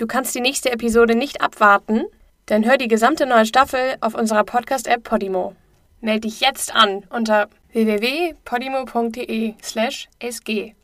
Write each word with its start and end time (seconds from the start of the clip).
Du 0.00 0.06
kannst 0.06 0.34
die 0.34 0.40
nächste 0.40 0.72
Episode 0.72 1.14
nicht 1.14 1.42
abwarten? 1.42 2.04
Dann 2.46 2.64
hör 2.64 2.78
die 2.78 2.88
gesamte 2.88 3.26
neue 3.26 3.44
Staffel 3.44 3.96
auf 4.00 4.14
unserer 4.14 4.44
Podcast-App 4.44 5.04
Podimo. 5.04 5.54
Meld 6.00 6.24
dich 6.24 6.40
jetzt 6.40 6.74
an 6.74 7.04
unter 7.10 7.48
www.podimo.de/sg 7.74 10.74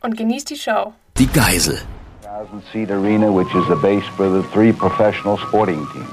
und 0.00 0.16
genieß 0.16 0.46
die 0.46 0.56
Show. 0.56 0.94
Die 1.18 1.26
Geisel. 1.26 1.82
1,000-seat 2.24 2.90
arena, 2.90 3.28
which 3.28 3.54
is 3.54 3.66
the 3.68 3.74
base 3.74 4.06
for 4.16 4.30
the 4.30 4.42
three 4.54 4.72
professional 4.72 5.36
sporting 5.36 5.86
teams. 5.92 6.08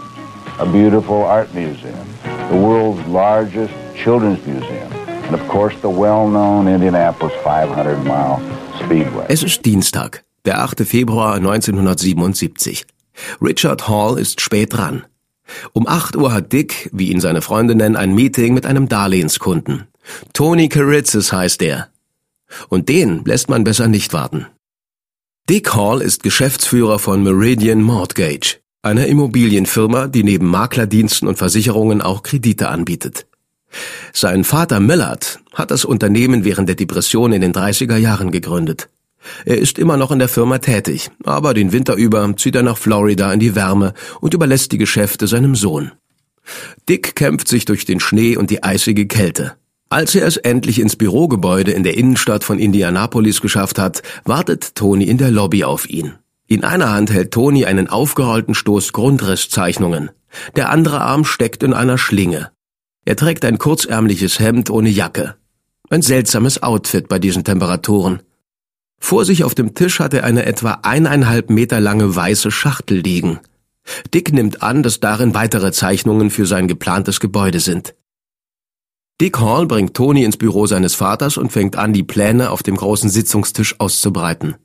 A 0.59 0.65
beautiful 0.65 1.23
art 1.23 1.53
museum, 1.53 2.05
the 2.51 2.57
world's 2.57 2.99
largest 3.07 3.73
children's 3.95 4.45
museum, 4.45 4.91
and 5.27 5.33
of 5.33 5.47
course 5.47 5.77
the 5.81 5.87
well-known 5.87 6.67
Indianapolis 6.67 7.31
500-mile 7.41 8.41
speedway. 8.83 9.27
Es 9.29 9.43
ist 9.43 9.65
Dienstag, 9.65 10.25
der 10.49 10.63
8. 10.63 10.79
Februar 10.79 11.35
1977. 11.35 12.87
Richard 13.39 13.87
Hall 13.87 14.17
ist 14.17 14.41
spät 14.41 14.73
dran. 14.73 15.05
Um 15.73 15.87
8 15.87 16.15
Uhr 16.15 16.33
hat 16.33 16.51
Dick, 16.51 16.89
wie 16.91 17.11
ihn 17.11 17.21
seine 17.21 17.43
Freunde 17.43 17.75
nennen, 17.75 17.95
ein 17.95 18.15
Meeting 18.15 18.55
mit 18.55 18.65
einem 18.65 18.89
Darlehenskunden. 18.89 19.85
Tony 20.33 20.67
Karitzis 20.67 21.31
heißt 21.31 21.61
er. 21.61 21.89
Und 22.67 22.89
den 22.89 23.23
lässt 23.25 23.47
man 23.49 23.63
besser 23.63 23.87
nicht 23.87 24.11
warten. 24.11 24.47
Dick 25.47 25.75
Hall 25.75 26.01
ist 26.01 26.23
Geschäftsführer 26.23 26.97
von 26.97 27.21
Meridian 27.21 27.83
Mortgage, 27.83 28.57
einer 28.81 29.05
Immobilienfirma, 29.05 30.07
die 30.07 30.23
neben 30.23 30.47
Maklerdiensten 30.47 31.27
und 31.27 31.37
Versicherungen 31.37 32.01
auch 32.01 32.23
Kredite 32.23 32.69
anbietet. 32.69 33.27
Sein 34.13 34.43
Vater 34.43 34.79
Millard 34.79 35.41
hat 35.53 35.69
das 35.69 35.85
Unternehmen 35.85 36.43
während 36.43 36.69
der 36.69 36.75
Depression 36.75 37.33
in 37.33 37.41
den 37.41 37.53
30er 37.53 37.97
Jahren 37.97 38.31
gegründet. 38.31 38.89
Er 39.45 39.57
ist 39.57 39.77
immer 39.77 39.97
noch 39.97 40.11
in 40.11 40.19
der 40.19 40.29
Firma 40.29 40.59
tätig, 40.59 41.09
aber 41.23 41.53
den 41.53 41.71
Winter 41.71 41.95
über 41.95 42.35
zieht 42.37 42.55
er 42.55 42.63
nach 42.63 42.77
Florida 42.77 43.31
in 43.33 43.39
die 43.39 43.55
Wärme 43.55 43.93
und 44.21 44.33
überlässt 44.33 44.71
die 44.71 44.77
Geschäfte 44.77 45.27
seinem 45.27 45.55
Sohn. 45.55 45.91
Dick 46.87 47.15
kämpft 47.15 47.47
sich 47.47 47.65
durch 47.65 47.85
den 47.85 47.99
Schnee 47.99 48.37
und 48.37 48.49
die 48.49 48.63
eisige 48.63 49.07
Kälte. 49.07 49.55
Als 49.89 50.13
er 50.13 50.27
es 50.27 50.37
endlich 50.37 50.79
ins 50.79 50.95
Bürogebäude 50.95 51.71
in 51.71 51.83
der 51.83 51.97
Innenstadt 51.97 52.43
von 52.43 52.59
Indianapolis 52.59 53.41
geschafft 53.41 53.79
hat, 53.79 54.03
wartet 54.23 54.75
Tony 54.75 55.05
in 55.05 55.17
der 55.17 55.31
Lobby 55.31 55.63
auf 55.63 55.89
ihn. 55.89 56.13
In 56.47 56.63
einer 56.63 56.91
Hand 56.91 57.11
hält 57.11 57.31
Tony 57.31 57.65
einen 57.65 57.89
aufgerollten 57.89 58.55
Stoß 58.55 58.93
Grundrisszeichnungen. 58.93 60.11
Der 60.55 60.69
andere 60.69 61.01
Arm 61.01 61.25
steckt 61.25 61.63
in 61.63 61.73
einer 61.73 61.97
Schlinge. 61.97 62.51
Er 63.05 63.15
trägt 63.15 63.45
ein 63.45 63.57
kurzärmliches 63.57 64.39
Hemd 64.39 64.69
ohne 64.69 64.89
Jacke. 64.89 65.35
Ein 65.89 66.03
seltsames 66.03 66.61
Outfit 66.61 67.07
bei 67.07 67.17
diesen 67.17 67.43
Temperaturen. 67.43 68.21
Vor 68.99 69.25
sich 69.25 69.43
auf 69.43 69.55
dem 69.55 69.73
Tisch 69.73 69.99
hat 69.99 70.13
er 70.13 70.23
eine 70.23 70.45
etwa 70.45 70.79
eineinhalb 70.83 71.49
Meter 71.49 71.79
lange 71.79 72.15
weiße 72.15 72.51
Schachtel 72.51 72.99
liegen. 72.99 73.39
Dick 74.13 74.33
nimmt 74.33 74.61
an, 74.61 74.83
dass 74.83 74.99
darin 74.99 75.33
weitere 75.33 75.71
Zeichnungen 75.71 76.29
für 76.29 76.45
sein 76.45 76.67
geplantes 76.67 77.19
Gebäude 77.19 77.59
sind. 77.59 77.95
Dick 79.21 79.39
Hall 79.39 79.65
bringt 79.65 79.95
Tony 79.95 80.23
ins 80.23 80.37
Büro 80.37 80.65
seines 80.65 80.95
Vaters 80.95 81.37
und 81.37 81.51
fängt 81.51 81.75
an, 81.75 81.91
die 81.91 82.03
Pläne 82.03 82.51
auf 82.51 82.63
dem 82.63 82.77
großen 82.77 83.09
Sitzungstisch 83.09 83.75
auszubreiten. 83.79 84.55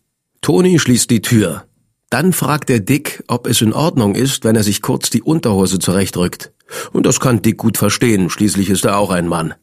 Tony 0.42 0.78
schließt 0.78 1.10
die 1.10 1.22
Tür. 1.22 1.64
Dann 2.10 2.32
fragt 2.32 2.70
er 2.70 2.78
Dick, 2.78 3.24
ob 3.26 3.48
es 3.48 3.60
in 3.62 3.72
Ordnung 3.72 4.14
ist, 4.14 4.44
wenn 4.44 4.54
er 4.54 4.62
sich 4.62 4.82
kurz 4.82 5.10
die 5.10 5.22
Unterhose 5.22 5.80
zurechtrückt. 5.80 6.52
Und 6.92 7.06
das 7.06 7.19
kann 7.19 7.42
Dick 7.42 7.56
gut 7.56 7.78
verstehen, 7.78 8.30
schließlich 8.30 8.70
ist 8.70 8.84
er 8.84 8.98
auch 8.98 9.10
ein 9.10 9.26
Mann. 9.26 9.54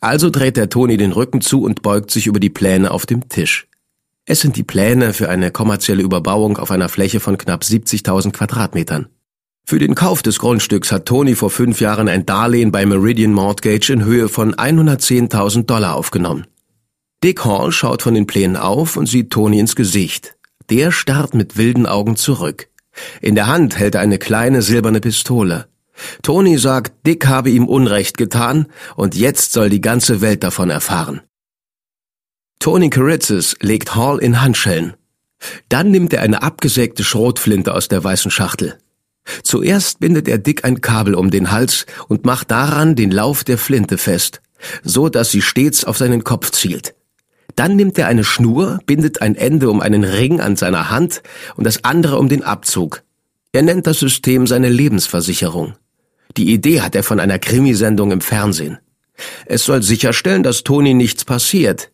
Also 0.00 0.30
dreht 0.30 0.56
er 0.56 0.70
Tony 0.70 0.96
den 0.96 1.12
Rücken 1.12 1.40
zu 1.40 1.62
und 1.62 1.82
beugt 1.82 2.10
sich 2.10 2.26
über 2.26 2.40
die 2.40 2.48
Pläne 2.48 2.92
auf 2.92 3.06
dem 3.06 3.28
Tisch. 3.28 3.66
Es 4.26 4.40
sind 4.40 4.56
die 4.56 4.64
Pläne 4.64 5.12
für 5.12 5.28
eine 5.28 5.50
kommerzielle 5.50 6.02
Überbauung 6.02 6.56
auf 6.56 6.70
einer 6.70 6.88
Fläche 6.88 7.20
von 7.20 7.36
knapp 7.36 7.62
70.000 7.62 8.32
Quadratmetern. 8.32 9.08
Für 9.66 9.78
den 9.78 9.94
Kauf 9.94 10.22
des 10.22 10.38
Grundstücks 10.38 10.92
hat 10.92 11.06
Tony 11.06 11.34
vor 11.34 11.50
fünf 11.50 11.80
Jahren 11.80 12.08
ein 12.08 12.24
Darlehen 12.24 12.72
bei 12.72 12.86
Meridian 12.86 13.32
Mortgage 13.32 13.92
in 13.92 14.04
Höhe 14.04 14.30
von 14.30 14.54
110.000 14.54 15.64
Dollar 15.64 15.94
aufgenommen. 15.94 16.46
Dick 17.22 17.44
Hall 17.44 17.70
schaut 17.70 18.00
von 18.00 18.14
den 18.14 18.26
Plänen 18.26 18.56
auf 18.56 18.96
und 18.96 19.06
sieht 19.06 19.30
Tony 19.30 19.58
ins 19.58 19.76
Gesicht. 19.76 20.36
Der 20.70 20.90
starrt 20.90 21.34
mit 21.34 21.58
wilden 21.58 21.86
Augen 21.86 22.16
zurück. 22.16 22.68
In 23.20 23.34
der 23.34 23.46
Hand 23.46 23.78
hält 23.78 23.94
er 23.94 24.00
eine 24.00 24.18
kleine 24.18 24.62
silberne 24.62 25.00
Pistole. 25.00 25.66
Tony 26.22 26.56
sagt, 26.56 27.06
Dick 27.06 27.26
habe 27.26 27.50
ihm 27.50 27.68
Unrecht 27.68 28.16
getan 28.16 28.66
und 28.96 29.14
jetzt 29.14 29.52
soll 29.52 29.68
die 29.68 29.82
ganze 29.82 30.22
Welt 30.22 30.42
davon 30.44 30.70
erfahren. 30.70 31.20
Tony 32.64 32.88
Karitzis 32.88 33.56
legt 33.60 33.94
Hall 33.94 34.16
in 34.20 34.40
Handschellen. 34.40 34.94
Dann 35.68 35.90
nimmt 35.90 36.14
er 36.14 36.22
eine 36.22 36.42
abgesägte 36.42 37.04
Schrotflinte 37.04 37.74
aus 37.74 37.88
der 37.88 38.02
weißen 38.02 38.30
Schachtel. 38.30 38.78
Zuerst 39.42 40.00
bindet 40.00 40.28
er 40.28 40.38
Dick 40.38 40.64
ein 40.64 40.80
Kabel 40.80 41.14
um 41.14 41.30
den 41.30 41.50
Hals 41.50 41.84
und 42.08 42.24
macht 42.24 42.50
daran 42.50 42.96
den 42.96 43.10
Lauf 43.10 43.44
der 43.44 43.58
Flinte 43.58 43.98
fest, 43.98 44.40
so 44.82 45.10
dass 45.10 45.30
sie 45.30 45.42
stets 45.42 45.84
auf 45.84 45.98
seinen 45.98 46.24
Kopf 46.24 46.52
zielt. 46.52 46.94
Dann 47.54 47.76
nimmt 47.76 47.98
er 47.98 48.06
eine 48.06 48.24
Schnur, 48.24 48.78
bindet 48.86 49.20
ein 49.20 49.34
Ende 49.34 49.68
um 49.68 49.82
einen 49.82 50.02
Ring 50.02 50.40
an 50.40 50.56
seiner 50.56 50.88
Hand 50.88 51.22
und 51.56 51.64
das 51.64 51.84
andere 51.84 52.18
um 52.18 52.30
den 52.30 52.42
Abzug. 52.42 53.02
Er 53.52 53.60
nennt 53.60 53.86
das 53.86 53.98
System 53.98 54.46
seine 54.46 54.70
Lebensversicherung. 54.70 55.74
Die 56.38 56.50
Idee 56.50 56.80
hat 56.80 56.94
er 56.94 57.02
von 57.02 57.20
einer 57.20 57.38
Krimisendung 57.38 58.10
im 58.10 58.22
Fernsehen. 58.22 58.78
Es 59.44 59.66
soll 59.66 59.82
sicherstellen, 59.82 60.42
dass 60.42 60.64
Toni 60.64 60.94
nichts 60.94 61.26
passiert, 61.26 61.90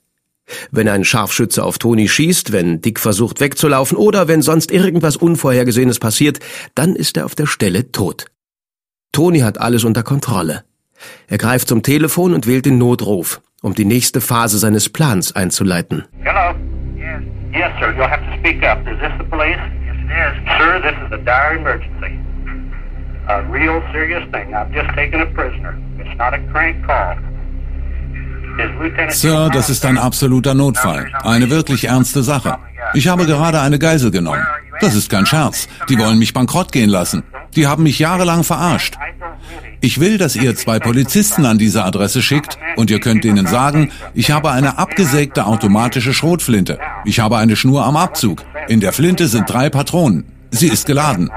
wenn 0.71 0.89
ein 0.89 1.05
Scharfschütze 1.05 1.65
auf 1.65 1.79
Toni 1.79 2.09
schießt, 2.09 2.53
wenn 2.53 2.81
Dick 2.81 3.01
versucht 3.01 3.41
wegzulaufen 3.41 3.97
oder 3.97 4.29
wenn 4.29 4.43
sonst 4.43 4.71
irgendwas 4.71 5.17
Unvorhergesehenes 5.17 5.99
passiert, 5.99 6.41
dann 6.75 6.95
ist 6.95 7.17
er 7.17 7.27
auf 7.27 7.35
der 7.35 7.47
Stelle 7.47 7.93
tot. 7.93 8.27
Toni 9.13 9.41
hat 9.41 9.61
alles 9.61 9.85
unter 9.85 10.03
Kontrolle. 10.03 10.65
Er 11.29 11.39
greift 11.39 11.69
zum 11.69 11.83
Telefon 11.83 12.35
und 12.35 12.47
wählt 12.47 12.67
den 12.67 12.79
Notruf, 12.79 13.41
um 13.63 13.75
die 13.75 13.85
nächste 13.85 14.21
Phase 14.21 14.59
seines 14.59 14.89
Plans 14.89 15.35
einzuleiten. 15.35 16.05
Hello? 16.23 16.55
Yes. 16.97 17.23
Yes, 17.53 17.73
sir. 17.81 17.93
You'll 17.97 18.09
have 18.09 18.25
to 18.25 18.39
speak 18.39 18.63
up. 18.63 18.79
Is 18.87 18.99
this 19.01 19.13
the 19.19 19.25
police? 19.25 19.59
Yes, 19.85 19.97
it 19.97 20.11
is. 20.11 20.59
Sir, 20.59 20.81
this 20.81 20.95
is 21.07 21.13
a 21.13 21.25
dire 21.25 21.57
emergency. 21.57 22.19
A 23.29 23.43
real 23.51 23.83
serious 23.93 24.25
thing. 24.33 24.55
I've 24.55 24.73
just 24.73 24.95
taken 24.95 25.21
a 25.21 25.27
prisoner. 25.27 25.79
It's 25.99 26.17
not 26.19 26.35
a 26.35 26.39
crank 26.53 26.85
call. 26.85 27.17
Sir, 29.09 29.51
das 29.53 29.71
ist 29.71 29.85
ein 29.85 29.99
absoluter 29.99 30.55
Notfall. 30.55 31.11
Eine 31.23 31.51
wirklich 31.51 31.85
ernste 31.85 32.23
Sache. 32.23 32.59
Ich 32.95 33.09
habe 33.09 33.27
gerade 33.27 33.61
eine 33.61 33.79
Geisel 33.79 34.11
genommen. 34.11 34.47
Das 34.81 34.95
ist 34.95 35.11
kein 35.11 35.27
Scherz. 35.27 35.69
Die 35.89 35.99
wollen 35.99 36.19
mich 36.19 36.33
bankrott 36.33 36.73
gehen 36.73 36.89
lassen. 36.89 37.23
Die 37.55 37.67
haben 37.67 37.83
mich 37.83 37.99
jahrelang 37.99 38.45
verarscht. 38.45 38.97
Ich 39.83 40.01
will, 40.01 40.19
dass 40.19 40.37
ihr 40.37 40.55
zwei 40.57 40.79
Polizisten 40.79 41.47
an 41.47 41.59
diese 41.59 41.85
Adresse 41.85 42.23
schickt 42.23 42.59
und 42.77 42.91
ihr 42.91 43.01
könnt 43.01 43.25
ihnen 43.25 43.47
sagen, 43.47 43.91
ich 44.15 44.31
habe 44.31 44.51
eine 44.51 44.79
abgesägte 44.79 45.47
automatische 45.47 46.13
Schrotflinte. 46.13 46.79
Ich 47.05 47.21
habe 47.21 47.39
eine 47.39 47.57
Schnur 47.57 47.85
am 47.85 47.97
Abzug. 47.97 48.45
In 48.69 48.81
der 48.81 48.93
Flinte 48.93 49.27
sind 49.29 49.51
drei 49.51 49.71
Patronen. 49.71 50.25
Sie 50.51 50.69
ist 50.69 50.87
geladen. 50.87 51.31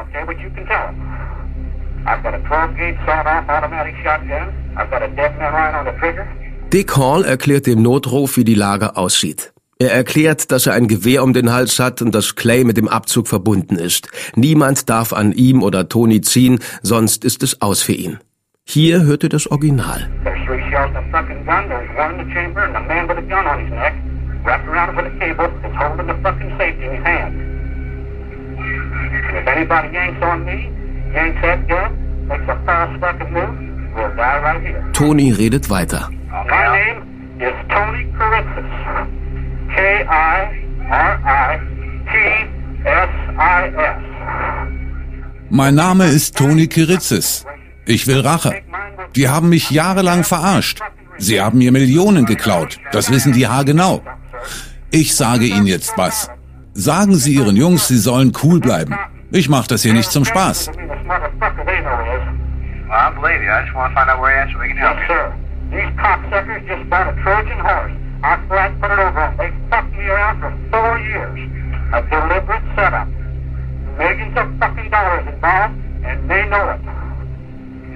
I've 2.06 2.22
got 2.22 2.34
a 2.34 2.38
12-gauge 2.38 3.00
sawed-off 3.06 3.48
automatic 3.48 3.96
shotgun. 4.04 4.52
I've 4.76 4.90
got 4.92 5.02
a 5.04 5.08
man 5.08 5.54
right 5.54 5.74
on 5.74 5.86
the 5.86 5.98
trigger. 6.00 6.28
Dick 6.74 6.98
Hall 6.98 7.24
erklärt 7.24 7.68
dem 7.68 7.84
Notruf, 7.84 8.36
wie 8.36 8.44
die 8.44 8.56
Lage 8.56 8.98
aussieht. 8.98 9.54
Er 9.78 9.92
erklärt, 9.92 10.52
dass 10.52 10.66
er 10.66 10.74
ein 10.74 10.88
Gewehr 10.88 11.24
um 11.24 11.32
den 11.32 11.54
Hals 11.54 11.78
hat 11.78 12.02
und 12.02 12.16
dass 12.16 12.36
Clay 12.36 12.64
mit 12.64 12.78
dem 12.78 12.88
Abzug 12.88 13.28
verbunden 13.28 13.76
ist. 13.76 14.10
Niemand 14.36 14.90
darf 14.90 15.14
an 15.14 15.34
ihm 15.34 15.62
oder 15.62 15.88
Tony 15.88 16.22
ziehen, 16.22 16.58
sonst 16.82 17.26
ist 17.26 17.44
es 17.44 17.62
aus 17.62 17.84
für 17.84 17.92
ihn. 17.92 18.18
Hier 18.66 19.04
hört 19.04 19.22
ihr 19.22 19.30
das 19.30 19.46
Original. 19.52 20.10
Tony 30.19 30.69
redet 31.14 31.44
weiter. 31.44 31.92
My 32.26 32.38
name 32.66 33.68
is 33.68 33.73
Tony 37.69 38.07
Karitzis. 38.18 38.72
K-I-R-I-T-S-I-S. 39.75 40.54
Mein 45.50 45.75
Name 45.75 46.06
ist 46.07 46.36
Tony 46.36 46.68
Kiritzis. 46.68 47.45
Ich 47.86 48.07
will 48.07 48.22
Rache. 48.22 48.62
Die 49.16 49.30
haben 49.30 49.50
mich 49.50 49.69
jahrelang 49.72 50.24
verarscht. 50.24 50.80
Sie 51.18 51.42
haben 51.42 51.60
mir 51.60 51.72
Millionen 51.72 52.25
geklaut. 52.25 52.80
Das 52.92 53.12
wissen 53.12 53.34
die 53.34 53.48
haargenau. 53.48 54.01
Ich 54.90 55.16
sage 55.16 55.45
Ihnen 55.45 55.68
jetzt 55.68 55.94
was. 55.98 56.30
Sagen 56.74 57.16
Sie 57.16 57.36
Ihren 57.36 57.56
Jungs, 57.56 57.88
sie 57.88 57.98
sollen 57.98 58.34
cool 58.44 58.60
bleiben. 58.60 58.95
Ich 59.31 59.50
mache 59.50 59.68
das 59.68 59.84
hier 59.84 59.94
nicht 59.94 60.12
zum 60.12 60.25
Spaß. 60.25 60.69
Well, 62.94 63.01
I 63.01 63.10
believe 63.10 63.42
you. 63.42 63.50
I 63.50 63.66
just 63.66 63.74
want 63.74 63.90
to 63.90 63.95
find 63.98 64.06
out 64.06 64.22
where 64.22 64.38
you're 64.38 64.45
at 64.45 64.54
so 64.54 64.62
we 64.62 64.69
can 64.69 64.78
help 64.78 65.01
you. 65.01 65.10
Sir, 65.10 65.34
these 65.74 65.90
cocksuckers 65.98 66.62
just 66.69 66.86
bought 66.94 67.10
a 67.10 67.18
Trojan 67.25 67.57
horse. 67.57 67.90
I 68.22 68.38
flat 68.45 68.69
put 68.78 68.94
it 68.94 69.01
over 69.01 69.18
them. 69.18 69.34
They 69.34 69.50
fucked 69.74 69.98
me 69.98 70.06
around 70.06 70.38
for 70.38 70.54
four 70.69 71.01
years. 71.01 71.42
A 71.90 72.06
deliberate 72.06 72.62
setup. 72.78 73.10
Millions 73.98 74.38
of 74.38 74.45
fucking 74.62 74.94
dollars 74.94 75.25
involved, 75.25 75.74
and 76.06 76.30
they 76.30 76.45
know 76.45 76.69
it. 76.69 76.86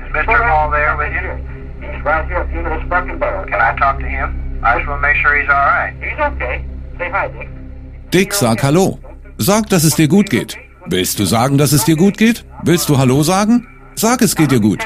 Is 0.02 0.10
Mr. 0.18 0.42
Hall 0.50 0.74
there 0.74 0.98
with 0.98 1.14
you? 1.14 1.30
He's 1.78 2.02
right 2.02 2.26
here 2.26 2.42
at 2.42 2.50
the 2.50 2.58
end 2.58 2.66
of 2.66 2.82
this 2.82 2.90
fucking 2.90 3.20
barrel. 3.20 3.46
Can 3.46 3.62
I 3.62 3.78
talk 3.78 4.00
to 4.00 4.10
him? 4.10 4.34
I 4.66 4.82
just 4.82 4.90
want 4.90 4.98
to 4.98 5.08
make 5.14 5.18
sure 5.22 5.38
he's 5.38 5.48
all 5.48 5.62
right. 5.78 5.94
He's 6.02 6.18
okay. 6.18 6.66
Say 6.98 7.10
hi, 7.14 7.28
Dick. 7.28 7.50
Dick, 8.10 8.34
sag 8.34 8.64
Hallo. 8.64 8.98
Sag, 9.38 9.70
dass 9.70 9.84
es 9.84 9.94
dir 9.94 10.08
gut 10.08 10.32
geht. 10.32 10.58
Willst 10.88 11.20
du 11.20 11.26
sagen, 11.26 11.60
dass 11.60 11.72
es 11.72 11.86
dir 11.86 11.98
gut 11.98 12.18
geht? 12.18 12.44
Willst 12.64 12.90
du 12.90 12.98
Hallo 12.98 13.22
sagen? 13.22 13.77
Sag, 14.00 14.22
es 14.22 14.36
geht 14.36 14.52
dir 14.52 14.60
gut. 14.60 14.86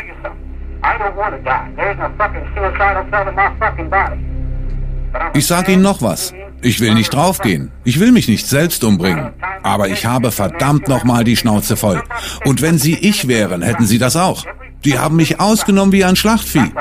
Ich 5.33 5.45
sag 5.45 5.67
Ihnen 5.67 5.81
noch 5.81 6.01
was. 6.01 6.33
Ich 6.61 6.79
will 6.79 6.93
nicht 6.93 7.13
draufgehen. 7.13 7.71
Ich 7.83 7.99
will 7.99 8.13
mich 8.13 8.29
nicht 8.29 8.47
selbst 8.47 8.85
umbringen. 8.85 9.33
Aber 9.63 9.89
ich 9.89 10.05
habe 10.05 10.31
verdammt 10.31 10.87
nochmal 10.87 11.25
die 11.25 11.35
Schnauze 11.35 11.75
voll. 11.75 12.01
Und 12.45 12.61
wenn 12.61 12.77
Sie 12.77 12.95
ich 12.95 13.27
wären, 13.27 13.61
hätten 13.61 13.85
Sie 13.85 13.97
das 13.97 14.15
auch. 14.15 14.45
Die 14.85 14.97
haben 14.97 15.17
mich 15.17 15.41
ausgenommen 15.41 15.91
wie 15.91 16.05
ein 16.05 16.15
Schlachtvieh. 16.15 16.71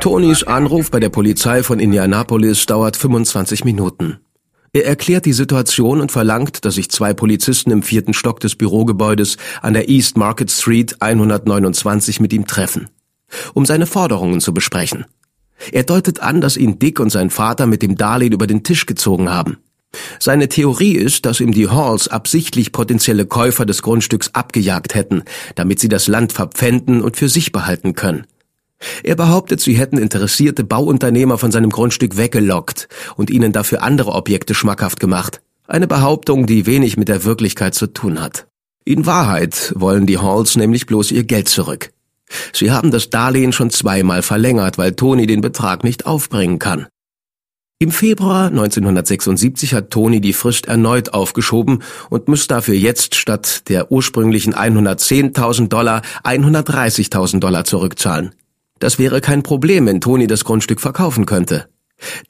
Tonys 0.00 0.44
Anruf 0.44 0.90
bei 0.90 1.00
der 1.00 1.10
Polizei 1.10 1.62
von 1.62 1.78
Indianapolis 1.78 2.64
dauert 2.64 2.96
25 2.96 3.66
Minuten. 3.66 4.18
Er 4.72 4.86
erklärt 4.86 5.24
die 5.24 5.32
Situation 5.32 6.00
und 6.00 6.12
verlangt, 6.12 6.64
dass 6.64 6.74
sich 6.74 6.90
zwei 6.90 7.14
Polizisten 7.14 7.70
im 7.70 7.82
vierten 7.82 8.12
Stock 8.12 8.40
des 8.40 8.54
Bürogebäudes 8.54 9.36
an 9.62 9.72
der 9.72 9.88
East 9.88 10.16
Market 10.16 10.50
Street 10.50 11.00
129 11.00 12.20
mit 12.20 12.32
ihm 12.32 12.46
treffen, 12.46 12.88
um 13.54 13.64
seine 13.64 13.86
Forderungen 13.86 14.40
zu 14.40 14.52
besprechen. 14.52 15.06
Er 15.72 15.84
deutet 15.84 16.20
an, 16.20 16.40
dass 16.40 16.56
ihn 16.56 16.78
Dick 16.78 17.00
und 17.00 17.10
sein 17.10 17.30
Vater 17.30 17.66
mit 17.66 17.82
dem 17.82 17.96
Darlehen 17.96 18.32
über 18.32 18.46
den 18.46 18.62
Tisch 18.62 18.86
gezogen 18.86 19.30
haben. 19.30 19.58
Seine 20.20 20.48
Theorie 20.48 20.92
ist, 20.92 21.24
dass 21.24 21.40
ihm 21.40 21.52
die 21.52 21.68
Halls 21.68 22.08
absichtlich 22.08 22.72
potenzielle 22.72 23.24
Käufer 23.24 23.64
des 23.64 23.82
Grundstücks 23.82 24.34
abgejagt 24.34 24.94
hätten, 24.94 25.22
damit 25.54 25.80
sie 25.80 25.88
das 25.88 26.08
Land 26.08 26.32
verpfänden 26.32 27.00
und 27.00 27.16
für 27.16 27.30
sich 27.30 27.52
behalten 27.52 27.94
können. 27.94 28.26
Er 29.02 29.16
behauptet, 29.16 29.60
sie 29.60 29.74
hätten 29.74 29.98
interessierte 29.98 30.64
Bauunternehmer 30.64 31.38
von 31.38 31.50
seinem 31.50 31.70
Grundstück 31.70 32.16
weggelockt 32.16 32.88
und 33.16 33.30
ihnen 33.30 33.52
dafür 33.52 33.82
andere 33.82 34.12
Objekte 34.12 34.54
schmackhaft 34.54 35.00
gemacht. 35.00 35.40
Eine 35.66 35.86
Behauptung, 35.86 36.46
die 36.46 36.66
wenig 36.66 36.96
mit 36.96 37.08
der 37.08 37.24
Wirklichkeit 37.24 37.74
zu 37.74 37.88
tun 37.88 38.20
hat. 38.20 38.46
In 38.84 39.04
Wahrheit 39.04 39.72
wollen 39.76 40.06
die 40.06 40.18
Halls 40.18 40.56
nämlich 40.56 40.86
bloß 40.86 41.10
ihr 41.10 41.24
Geld 41.24 41.48
zurück. 41.48 41.92
Sie 42.52 42.70
haben 42.70 42.90
das 42.90 43.10
Darlehen 43.10 43.52
schon 43.52 43.70
zweimal 43.70 44.22
verlängert, 44.22 44.78
weil 44.78 44.92
Tony 44.92 45.26
den 45.26 45.40
Betrag 45.40 45.84
nicht 45.84 46.06
aufbringen 46.06 46.58
kann. 46.58 46.86
Im 47.80 47.92
Februar 47.92 48.46
1976 48.48 49.72
hat 49.72 49.90
Tony 49.90 50.20
die 50.20 50.32
Frist 50.32 50.66
erneut 50.66 51.14
aufgeschoben 51.14 51.82
und 52.10 52.26
muss 52.26 52.48
dafür 52.48 52.74
jetzt 52.74 53.14
statt 53.14 53.68
der 53.68 53.92
ursprünglichen 53.92 54.52
110.000 54.52 55.68
Dollar 55.68 56.02
130.000 56.24 57.38
Dollar 57.38 57.64
zurückzahlen. 57.64 58.32
Das 58.78 58.98
wäre 58.98 59.20
kein 59.20 59.42
Problem, 59.42 59.86
wenn 59.86 60.00
Tony 60.00 60.26
das 60.26 60.44
Grundstück 60.44 60.80
verkaufen 60.80 61.26
könnte. 61.26 61.68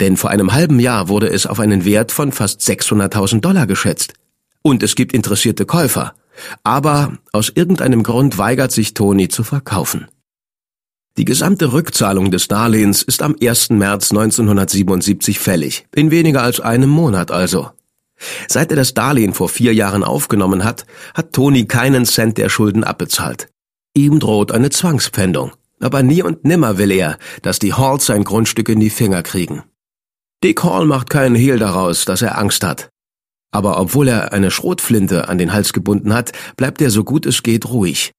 Denn 0.01 0.17
vor 0.17 0.31
einem 0.31 0.53
halben 0.53 0.81
Jahr 0.81 1.09
wurde 1.09 1.29
es 1.29 1.47
auf 1.47 1.61
einen 1.61 1.85
Wert 1.85 2.13
von 2.13 2.33
fast 2.33 2.61
600.000 2.61 3.41
Dollar 3.41 3.67
geschätzt. 3.67 4.15
Und 4.63 4.83
es 4.83 4.95
gibt 4.95 5.13
interessierte 5.13 5.67
Käufer. 5.67 6.15
Aber 6.63 7.19
aus 7.33 7.51
irgendeinem 7.55 8.03
Grund 8.03 8.39
weigert 8.39 8.73
sich 8.73 8.95
Tony 8.95 9.29
zu 9.29 9.45
verkaufen. 9.45 10.07
Die 11.17 11.25
gesamte 11.25 11.73
Rückzahlung 11.73 12.31
des 12.31 12.47
Darlehens 12.47 13.03
ist 13.03 13.23
am 13.23 13.35
1. 13.43 13.71
März 13.71 14.13
1977 14.13 15.41
fällig, 15.41 15.87
in 15.93 16.13
weniger 16.13 16.43
als 16.43 16.61
einem 16.61 16.91
Monat 16.91 17.33
also. 17.33 17.71
Seit 18.47 18.71
er 18.71 18.77
das 18.77 18.95
Darlehen 18.95 19.35
vor 19.35 19.49
vier 19.49 19.75
Jahren 19.75 20.05
aufgenommen 20.05 20.63
hat, 20.63 20.87
hat 21.15 21.33
Tony 21.33 21.67
keinen 21.67 22.05
Cent 22.05 22.39
der 22.39 22.49
Schulden 22.49 22.85
abbezahlt. 22.85 23.49
Ihm 23.95 24.21
droht 24.21 24.53
eine 24.53 24.71
Zwangspfändung, 24.71 25.53
aber 25.81 26.03
nie 26.03 26.23
und 26.23 26.45
nimmer 26.45 26.79
will 26.79 26.91
er, 26.91 27.19
dass 27.43 27.59
die 27.59 27.75
Halls 27.75 28.07
sein 28.07 28.25
Grundstück 28.25 28.69
in 28.69 28.81
die 28.81 28.91
Finger 28.91 29.23
kriegen. 29.23 29.63
Dick 30.43 30.63
Hall 30.63 30.87
macht 30.87 31.11
keinen 31.11 31.35
Hehl 31.35 31.59
daraus, 31.59 32.05
dass 32.05 32.23
er 32.23 32.39
Angst 32.39 32.65
hat. 32.65 32.91
Aber 33.51 33.81
obwohl 33.81 34.09
er 34.09 34.33
eine 34.33 34.51
Schrotflinte 34.51 35.29
an 35.29 35.39
den 35.39 35.53
Hals 35.53 35.73
gebunden 35.73 36.13
hat, 36.13 36.33
bleibt 36.57 36.81
er 36.81 36.91
so 36.91 37.03
gut 37.03 37.27
es 37.27 37.43
geht 37.43 37.69
ruhig. 37.69 38.13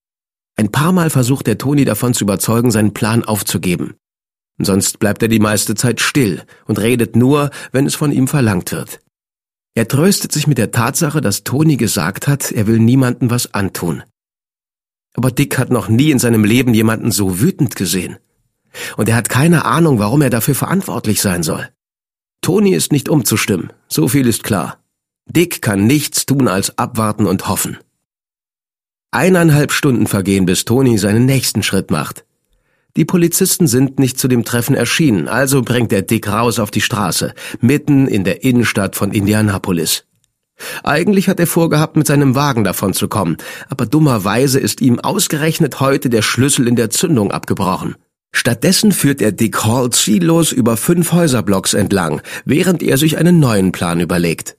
Ein 0.57 0.71
paar 0.71 0.91
Mal 0.91 1.09
versucht 1.09 1.47
der 1.47 1.57
Tony 1.57 1.85
davon 1.85 2.13
zu 2.13 2.25
überzeugen, 2.25 2.71
seinen 2.71 2.93
Plan 2.93 3.23
aufzugeben. 3.23 3.95
Sonst 4.61 4.99
bleibt 4.99 5.21
er 5.21 5.29
die 5.29 5.39
meiste 5.39 5.75
Zeit 5.75 6.01
still 6.01 6.43
und 6.65 6.79
redet 6.79 7.15
nur, 7.15 7.49
wenn 7.71 7.85
es 7.85 7.95
von 7.95 8.11
ihm 8.11 8.27
verlangt 8.27 8.73
wird. 8.73 8.99
Er 9.75 9.87
tröstet 9.87 10.33
sich 10.33 10.47
mit 10.47 10.57
der 10.57 10.71
Tatsache, 10.71 11.21
dass 11.21 11.45
Tony 11.45 11.77
gesagt 11.77 12.27
hat, 12.27 12.51
er 12.51 12.67
will 12.67 12.79
niemandem 12.79 13.29
was 13.29 13.53
antun. 13.53 14.03
Aber 15.19 15.31
Dick 15.31 15.57
hat 15.57 15.69
noch 15.69 15.89
nie 15.89 16.11
in 16.11 16.17
seinem 16.17 16.45
Leben 16.45 16.73
jemanden 16.73 17.11
so 17.11 17.41
wütend 17.41 17.75
gesehen. 17.75 18.19
Und 18.95 19.09
er 19.09 19.17
hat 19.17 19.27
keine 19.27 19.65
Ahnung, 19.65 19.99
warum 19.99 20.21
er 20.21 20.29
dafür 20.29 20.55
verantwortlich 20.55 21.21
sein 21.21 21.43
soll. 21.43 21.67
Tony 22.39 22.69
ist 22.69 22.93
nicht 22.93 23.09
umzustimmen, 23.09 23.73
so 23.89 24.07
viel 24.07 24.27
ist 24.27 24.45
klar. 24.45 24.81
Dick 25.25 25.61
kann 25.61 25.85
nichts 25.87 26.25
tun 26.25 26.47
als 26.47 26.77
abwarten 26.77 27.25
und 27.25 27.49
hoffen. 27.49 27.79
Eineinhalb 29.11 29.73
Stunden 29.73 30.07
vergehen, 30.07 30.45
bis 30.45 30.63
Tony 30.63 30.97
seinen 30.97 31.25
nächsten 31.25 31.63
Schritt 31.63 31.91
macht. 31.91 32.23
Die 32.95 33.03
Polizisten 33.03 33.67
sind 33.67 33.99
nicht 33.99 34.17
zu 34.17 34.29
dem 34.29 34.45
Treffen 34.45 34.73
erschienen, 34.73 35.27
also 35.27 35.63
bringt 35.63 35.91
er 35.91 36.01
Dick 36.01 36.29
raus 36.29 36.59
auf 36.59 36.71
die 36.71 36.79
Straße, 36.79 37.33
mitten 37.59 38.07
in 38.07 38.23
der 38.23 38.45
Innenstadt 38.45 38.95
von 38.95 39.11
Indianapolis. 39.11 40.05
Eigentlich 40.83 41.29
hat 41.29 41.39
er 41.39 41.47
vorgehabt, 41.47 41.95
mit 41.95 42.07
seinem 42.07 42.35
Wagen 42.35 42.63
davon 42.63 42.93
zu 42.93 43.07
kommen, 43.07 43.37
aber 43.69 43.85
dummerweise 43.85 44.59
ist 44.59 44.81
ihm 44.81 44.99
ausgerechnet 44.99 45.79
heute 45.79 46.09
der 46.09 46.21
Schlüssel 46.21 46.67
in 46.67 46.75
der 46.75 46.89
Zündung 46.89 47.31
abgebrochen. 47.31 47.95
Stattdessen 48.31 48.91
führt 48.91 49.21
er 49.21 49.31
Dick 49.31 49.63
Hall 49.65 49.89
ziellos 49.89 50.51
über 50.51 50.77
fünf 50.77 51.11
Häuserblocks 51.11 51.73
entlang, 51.73 52.21
während 52.45 52.83
er 52.83 52.97
sich 52.97 53.17
einen 53.17 53.39
neuen 53.39 53.71
Plan 53.71 53.99
überlegt. 53.99 54.57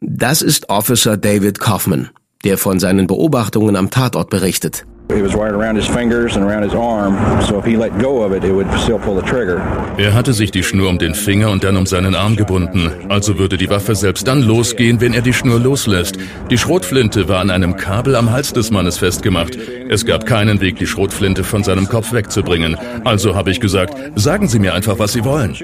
Das 0.00 0.42
ist 0.42 0.68
Officer 0.68 1.16
David 1.16 1.60
Kaufman, 1.60 2.10
der 2.44 2.58
von 2.58 2.80
seinen 2.80 3.06
Beobachtungen 3.06 3.76
am 3.76 3.90
Tatort 3.90 4.30
berichtet. 4.30 4.86
It 5.10 5.22
was 5.24 5.34
wired 5.34 5.54
around 5.54 5.76
his 5.76 5.88
fingers 5.88 6.36
and 6.36 6.44
around 6.44 6.62
his 6.62 6.72
arm, 6.72 7.16
so 7.42 7.58
if 7.58 7.64
he 7.64 7.76
let 7.76 7.90
go 7.98 8.22
of 8.22 8.32
it, 8.32 8.44
it 8.44 8.52
would 8.52 8.68
still 8.78 8.98
pull 8.98 9.16
the 9.16 9.26
trigger. 9.26 9.60
Er 9.98 10.14
hatte 10.14 10.32
sich 10.32 10.52
die 10.52 10.62
Schnur 10.62 10.88
um 10.88 10.98
den 10.98 11.14
Finger 11.14 11.50
und 11.50 11.64
dann 11.64 11.76
um 11.76 11.84
seinen 11.84 12.14
Arm 12.14 12.36
gebunden. 12.36 12.92
Also 13.08 13.36
würde 13.38 13.56
die 13.56 13.68
Waffe 13.68 13.96
selbst 13.96 14.28
dann 14.28 14.40
losgehen, 14.42 15.00
wenn 15.00 15.12
er 15.12 15.22
die 15.22 15.32
Schnur 15.32 15.58
loslässt. 15.58 16.16
Die 16.48 16.58
Schrotflinte 16.58 17.28
war 17.28 17.40
an 17.40 17.50
einem 17.50 17.76
Kabel 17.76 18.14
am 18.14 18.30
Hals 18.30 18.52
des 18.52 18.70
Mannes 18.70 18.98
festgemacht. 18.98 19.58
Es 19.88 20.06
gab 20.06 20.26
keinen 20.26 20.60
Weg, 20.60 20.76
die 20.76 20.86
Schrotflinte 20.86 21.42
von 21.42 21.64
seinem 21.64 21.88
Kopf 21.88 22.12
wegzubringen. 22.12 22.76
Also 23.04 23.34
habe 23.34 23.50
ich 23.50 23.58
gesagt, 23.58 23.94
sagen 24.14 24.46
Sie 24.46 24.60
mir 24.60 24.74
einfach, 24.74 25.00
was 25.00 25.12
Sie 25.12 25.24
wollen. 25.24 25.56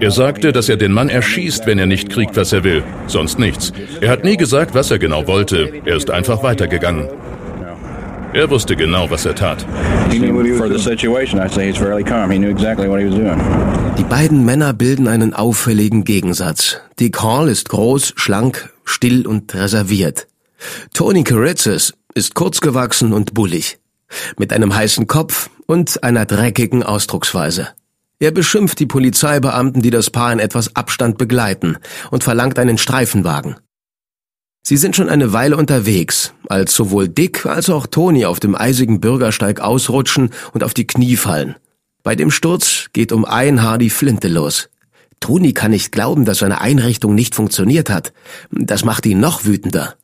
Er 0.00 0.10
sagte, 0.10 0.52
dass 0.52 0.68
er 0.68 0.76
den 0.76 0.92
Mann 0.92 1.08
erschießt, 1.08 1.66
wenn 1.66 1.78
er 1.78 1.86
nicht 1.86 2.10
kriegt, 2.10 2.36
was 2.36 2.52
er 2.52 2.64
will. 2.64 2.82
Sonst 3.06 3.38
nichts. 3.38 3.72
Er 4.00 4.10
hat 4.10 4.24
nie 4.24 4.36
gesagt, 4.36 4.74
was 4.74 4.90
er 4.90 4.98
genau 4.98 5.26
wollte. 5.26 5.72
Er 5.84 5.96
ist 5.96 6.10
einfach 6.10 6.42
weitergegangen. 6.42 7.08
Er 8.32 8.48
wusste 8.48 8.76
genau, 8.76 9.10
was 9.10 9.26
er 9.26 9.34
tat. 9.34 9.66
He 10.10 10.18
knew 10.18 10.56
for 10.56 10.68
the 10.68 10.78
situation. 10.78 11.40
I'd 11.40 11.52
say 11.52 11.66
he's 11.66 11.78
fairly 11.78 12.04
calm. 12.04 12.30
He 12.30 12.38
knew 12.38 12.50
exactly 12.50 12.88
what 12.88 13.00
he 13.00 13.06
was 13.06 13.16
doing. 13.16 13.40
Die 13.98 14.04
beiden 14.04 14.44
Männer 14.44 14.72
bilden 14.72 15.08
einen 15.08 15.34
auffälligen 15.34 16.04
Gegensatz. 16.04 16.80
Dick 17.00 17.20
Hall 17.20 17.48
ist 17.48 17.68
groß, 17.70 18.12
schlank, 18.14 18.72
still 18.84 19.26
und 19.26 19.52
reserviert. 19.54 20.28
Tony 20.94 21.24
Karitzis 21.24 21.94
ist 22.14 22.36
kurzgewachsen 22.36 23.12
und 23.12 23.34
bullig, 23.34 23.78
mit 24.38 24.52
einem 24.52 24.76
heißen 24.76 25.08
Kopf 25.08 25.50
und 25.66 26.04
einer 26.04 26.24
dreckigen 26.24 26.84
Ausdrucksweise. 26.84 27.68
Er 28.20 28.30
beschimpft 28.30 28.78
die 28.78 28.86
Polizeibeamten, 28.86 29.82
die 29.82 29.90
das 29.90 30.10
Paar 30.10 30.32
in 30.32 30.38
etwas 30.38 30.76
Abstand 30.76 31.18
begleiten, 31.18 31.78
und 32.12 32.22
verlangt 32.22 32.60
einen 32.60 32.78
Streifenwagen. 32.78 33.56
Sie 34.62 34.76
sind 34.76 34.94
schon 34.94 35.08
eine 35.08 35.32
Weile 35.32 35.56
unterwegs, 35.56 36.32
als 36.48 36.74
sowohl 36.74 37.08
Dick 37.08 37.46
als 37.46 37.70
auch 37.70 37.86
Tony 37.86 38.24
auf 38.26 38.40
dem 38.40 38.54
eisigen 38.54 39.00
Bürgersteig 39.00 39.60
ausrutschen 39.60 40.30
und 40.52 40.62
auf 40.62 40.74
die 40.74 40.86
Knie 40.86 41.16
fallen. 41.16 41.56
Bei 42.02 42.14
dem 42.14 42.30
Sturz 42.30 42.86
geht 42.92 43.12
um 43.12 43.24
ein 43.24 43.62
Haar 43.62 43.78
die 43.78 43.90
Flinte 43.90 44.28
los. 44.28 44.68
Tony 45.18 45.52
kann 45.52 45.70
nicht 45.70 45.92
glauben, 45.92 46.24
dass 46.24 46.38
seine 46.38 46.60
Einrichtung 46.60 47.14
nicht 47.14 47.34
funktioniert 47.34 47.90
hat. 47.90 48.12
Das 48.50 48.84
macht 48.84 49.04
ihn 49.06 49.20
noch 49.20 49.44
wütender. 49.44 49.96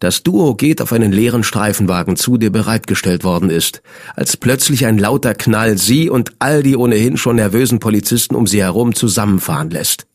Das 0.00 0.22
Duo 0.22 0.54
geht 0.54 0.82
auf 0.82 0.92
einen 0.92 1.12
leeren 1.12 1.44
Streifenwagen 1.44 2.16
zu, 2.16 2.36
der 2.36 2.50
bereitgestellt 2.50 3.24
worden 3.24 3.48
ist, 3.48 3.82
als 4.16 4.36
plötzlich 4.36 4.86
ein 4.86 4.98
lauter 4.98 5.34
Knall 5.34 5.78
sie 5.78 6.10
und 6.10 6.32
all 6.40 6.62
die 6.62 6.76
ohnehin 6.76 7.16
schon 7.16 7.36
nervösen 7.36 7.78
Polizisten 7.78 8.34
um 8.34 8.46
sie 8.46 8.62
herum 8.62 8.94
zusammenfahren 8.94 9.70
lässt. 9.70 10.06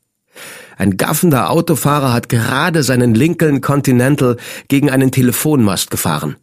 Ein 0.77 0.95
gaffender 0.95 1.49
Autofahrer 1.49 2.13
hat 2.13 2.29
gerade 2.29 2.83
seinen 2.83 3.15
Lincoln 3.15 3.61
Continental 3.61 4.37
gegen 4.67 4.89
einen 4.89 5.11
Telefonmast 5.11 5.89
gefahren. 5.89 6.37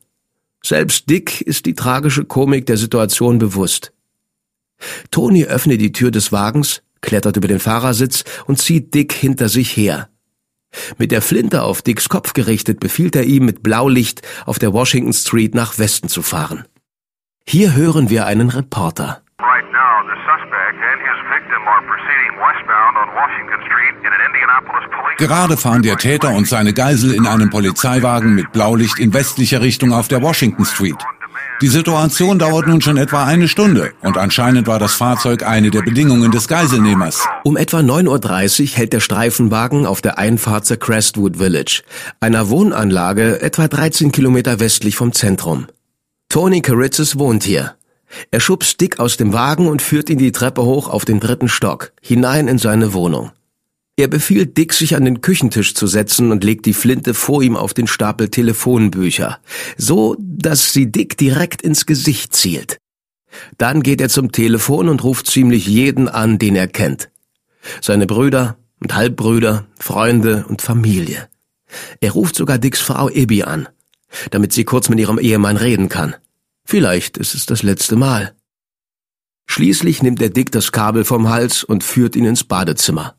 Selbst 0.62 1.08
Dick 1.08 1.40
ist 1.40 1.66
die 1.66 1.74
tragische 1.74 2.24
Komik 2.24 2.66
der 2.66 2.76
Situation 2.76 3.38
bewusst. 3.38 3.92
Tony 5.10 5.44
öffnet 5.44 5.80
die 5.80 5.92
Tür 5.92 6.10
des 6.10 6.32
Wagens, 6.32 6.82
klettert 7.00 7.36
über 7.36 7.48
den 7.48 7.60
Fahrersitz 7.60 8.24
und 8.46 8.58
zieht 8.58 8.94
Dick 8.94 9.12
hinter 9.12 9.48
sich 9.48 9.76
her. 9.76 10.08
Mit 10.98 11.12
der 11.12 11.22
Flinte 11.22 11.62
auf 11.62 11.82
Dicks 11.82 12.08
Kopf 12.08 12.32
gerichtet 12.32 12.80
befiehlt 12.80 13.14
er 13.14 13.24
ihm 13.24 13.44
mit 13.44 13.62
Blaulicht 13.62 14.22
auf 14.46 14.58
der 14.58 14.72
Washington 14.72 15.12
Street 15.12 15.54
nach 15.54 15.78
Westen 15.78 16.08
zu 16.08 16.22
fahren. 16.22 16.64
Hier 17.46 17.74
hören 17.74 18.10
wir 18.10 18.26
einen 18.26 18.48
Reporter. 18.48 19.22
Right 19.38 19.70
now, 19.70 20.02
the 20.08 20.16
suspect 20.26 20.78
and 20.80 21.00
his 21.04 21.23
Gerade 25.18 25.56
fahren 25.56 25.82
der 25.82 25.96
Täter 25.96 26.30
und 26.30 26.48
seine 26.48 26.72
Geisel 26.72 27.14
in 27.14 27.26
einem 27.26 27.50
Polizeiwagen 27.50 28.34
mit 28.34 28.52
Blaulicht 28.52 28.98
in 28.98 29.14
westlicher 29.14 29.60
Richtung 29.60 29.92
auf 29.92 30.08
der 30.08 30.22
Washington 30.22 30.64
Street. 30.64 30.96
Die 31.60 31.68
Situation 31.68 32.38
dauert 32.38 32.66
nun 32.66 32.80
schon 32.80 32.96
etwa 32.96 33.24
eine 33.24 33.46
Stunde 33.46 33.92
und 34.02 34.18
anscheinend 34.18 34.66
war 34.66 34.80
das 34.80 34.94
Fahrzeug 34.94 35.44
eine 35.44 35.70
der 35.70 35.82
Bedingungen 35.82 36.32
des 36.32 36.48
Geiselnehmers. 36.48 37.26
Um 37.44 37.56
etwa 37.56 37.78
9.30 37.78 38.62
Uhr 38.62 38.76
hält 38.76 38.92
der 38.92 39.00
Streifenwagen 39.00 39.86
auf 39.86 40.00
der 40.02 40.18
Einfahrt 40.18 40.66
zur 40.66 40.78
Crestwood 40.78 41.36
Village, 41.36 41.82
einer 42.18 42.50
Wohnanlage 42.50 43.40
etwa 43.40 43.68
13 43.68 44.10
Kilometer 44.10 44.58
westlich 44.58 44.96
vom 44.96 45.12
Zentrum. 45.12 45.66
Tony 46.28 46.60
Caritzis 46.60 47.18
wohnt 47.18 47.44
hier. 47.44 47.76
Er 48.30 48.40
schubst 48.40 48.80
Dick 48.80 48.98
aus 48.98 49.16
dem 49.16 49.32
Wagen 49.32 49.68
und 49.68 49.82
führt 49.82 50.10
ihn 50.10 50.18
die 50.18 50.32
Treppe 50.32 50.62
hoch 50.64 50.88
auf 50.88 51.04
den 51.04 51.20
dritten 51.20 51.48
Stock, 51.48 51.92
hinein 52.00 52.48
in 52.48 52.58
seine 52.58 52.92
Wohnung. 52.92 53.30
Er 53.96 54.08
befiehlt 54.08 54.56
Dick, 54.56 54.72
sich 54.72 54.96
an 54.96 55.04
den 55.04 55.20
Küchentisch 55.20 55.74
zu 55.74 55.86
setzen 55.86 56.32
und 56.32 56.42
legt 56.42 56.66
die 56.66 56.72
Flinte 56.72 57.14
vor 57.14 57.42
ihm 57.42 57.56
auf 57.56 57.74
den 57.74 57.86
Stapel 57.86 58.28
Telefonbücher, 58.28 59.38
so 59.76 60.16
dass 60.18 60.72
sie 60.72 60.90
Dick 60.90 61.16
direkt 61.16 61.62
ins 61.62 61.86
Gesicht 61.86 62.34
zielt. 62.34 62.78
Dann 63.56 63.82
geht 63.82 64.00
er 64.00 64.08
zum 64.08 64.32
Telefon 64.32 64.88
und 64.88 65.04
ruft 65.04 65.26
ziemlich 65.26 65.66
jeden 65.66 66.08
an, 66.08 66.38
den 66.38 66.56
er 66.56 66.66
kennt. 66.66 67.10
Seine 67.80 68.06
Brüder 68.06 68.56
und 68.80 68.94
Halbbrüder, 68.94 69.66
Freunde 69.78 70.44
und 70.48 70.60
Familie. 70.60 71.28
Er 72.00 72.12
ruft 72.12 72.34
sogar 72.34 72.58
Dicks 72.58 72.80
Frau 72.80 73.08
Ibby 73.08 73.44
an, 73.44 73.68
damit 74.30 74.52
sie 74.52 74.64
kurz 74.64 74.88
mit 74.88 74.98
ihrem 74.98 75.18
Ehemann 75.18 75.56
reden 75.56 75.88
kann. 75.88 76.14
Vielleicht 76.64 77.18
ist 77.18 77.34
es 77.34 77.46
das 77.46 77.62
letzte 77.62 77.96
Mal. 77.96 78.34
Schließlich 79.46 80.02
nimmt 80.02 80.22
er 80.22 80.30
Dick 80.30 80.50
das 80.50 80.72
Kabel 80.72 81.04
vom 81.04 81.28
Hals 81.28 81.64
und 81.64 81.84
führt 81.84 82.16
ihn 82.16 82.24
ins 82.24 82.44
Badezimmer. 82.44 83.14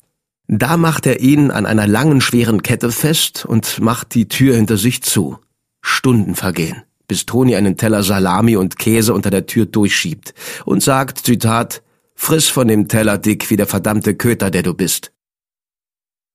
Da 0.47 0.77
macht 0.77 1.05
er 1.05 1.21
ihn 1.21 1.51
an 1.51 1.65
einer 1.65 1.87
langen, 1.87 2.21
schweren 2.21 2.61
Kette 2.61 2.91
fest 2.91 3.45
und 3.45 3.79
macht 3.79 4.13
die 4.13 4.27
Tür 4.27 4.55
hinter 4.55 4.77
sich 4.77 5.01
zu. 5.01 5.39
Stunden 5.81 6.35
vergehen, 6.35 6.83
bis 7.07 7.25
Toni 7.25 7.55
einen 7.55 7.77
Teller 7.77 8.03
Salami 8.03 8.55
und 8.55 8.77
Käse 8.77 9.13
unter 9.13 9.29
der 9.29 9.45
Tür 9.45 9.65
durchschiebt 9.65 10.33
und 10.65 10.83
sagt, 10.83 11.19
Zitat, 11.19 11.83
Friss 12.15 12.47
von 12.47 12.67
dem 12.67 12.87
Teller, 12.87 13.17
Dick, 13.17 13.49
wie 13.49 13.57
der 13.57 13.67
verdammte 13.67 14.15
Köter, 14.15 14.49
der 14.49 14.63
du 14.63 14.73
bist. 14.73 15.11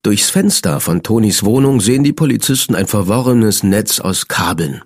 Durchs 0.02 0.30
Fenster 0.30 0.80
von 0.80 1.02
Tonis 1.02 1.44
Wohnung 1.44 1.80
sehen 1.80 2.04
die 2.04 2.12
Polizisten 2.12 2.74
ein 2.74 2.86
verworrenes 2.86 3.62
Netz 3.62 4.00
aus 4.00 4.28
Kabeln. 4.28 4.82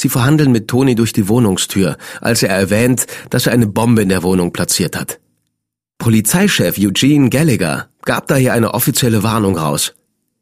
Sie 0.00 0.08
verhandeln 0.08 0.50
mit 0.50 0.66
Toni 0.66 0.94
durch 0.94 1.12
die 1.12 1.28
Wohnungstür, 1.28 1.98
als 2.22 2.42
er 2.42 2.48
erwähnt, 2.48 3.06
dass 3.28 3.46
er 3.46 3.52
eine 3.52 3.66
Bombe 3.66 4.00
in 4.00 4.08
der 4.08 4.22
Wohnung 4.22 4.50
platziert 4.50 4.98
hat. 4.98 5.20
Polizeichef 5.98 6.78
Eugene 6.78 7.28
Gallagher 7.28 7.88
gab 8.06 8.26
daher 8.26 8.54
eine 8.54 8.72
offizielle 8.72 9.22
Warnung 9.22 9.58
raus. 9.58 9.92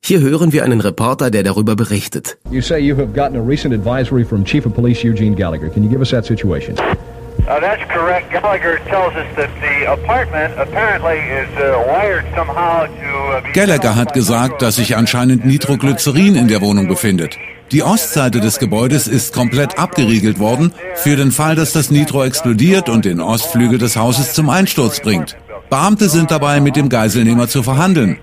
Hier 0.00 0.20
hören 0.20 0.52
wir 0.52 0.62
einen 0.62 0.80
Reporter, 0.80 1.32
der 1.32 1.42
darüber 1.42 1.74
berichtet. 1.74 2.38
You 2.52 2.60
say 2.60 2.78
you 2.78 2.96
have 2.96 3.12
gotten 3.12 3.36
a 3.36 3.42
recent 3.42 3.74
advisory 3.74 4.24
from 4.24 4.44
Chief 4.44 4.64
of 4.64 4.74
Police 4.74 5.02
Eugene 5.02 5.34
Gallagher. 5.34 5.68
Can 5.70 5.82
you 5.82 5.90
give 5.90 6.00
us 6.00 6.10
that 6.10 6.24
situation? 6.24 6.76
Uh, 6.78 7.58
that's 7.60 7.82
correct. 7.88 8.30
Gallagher 8.30 8.78
tells 8.86 9.12
us 9.16 9.26
that 9.34 9.50
the 9.60 9.90
apartment 9.90 10.54
apparently 10.56 11.18
is 11.18 11.48
uh, 11.58 11.84
wired 11.88 12.24
somehow 12.36 12.86
to. 12.86 13.48
Uh, 13.48 13.52
Gallagher 13.54 13.96
hat 13.96 14.12
gesagt, 14.12 14.62
dass 14.62 14.76
sich 14.76 14.94
anscheinend 14.94 15.44
Nitroglycerin 15.44 16.36
in 16.36 16.46
der 16.46 16.60
Wohnung 16.60 16.86
befindet. 16.86 17.36
Die 17.72 17.82
Ostseite 17.82 18.40
des 18.40 18.58
Gebäudes 18.58 19.06
ist 19.08 19.34
komplett 19.34 19.78
abgeriegelt 19.78 20.38
worden, 20.38 20.72
für 20.94 21.16
den 21.16 21.32
Fall, 21.32 21.54
dass 21.54 21.72
das 21.72 21.90
Nitro 21.90 22.24
explodiert 22.24 22.88
und 22.88 23.04
den 23.04 23.20
Ostflügel 23.20 23.78
des 23.78 23.96
Hauses 23.96 24.32
zum 24.32 24.48
Einsturz 24.48 25.00
bringt. 25.00 25.36
Beamte 25.68 26.08
sind 26.08 26.30
dabei, 26.30 26.60
mit 26.60 26.76
dem 26.76 26.88
Geiselnehmer 26.88 27.46
zu 27.48 27.62
verhandeln. 27.62 28.18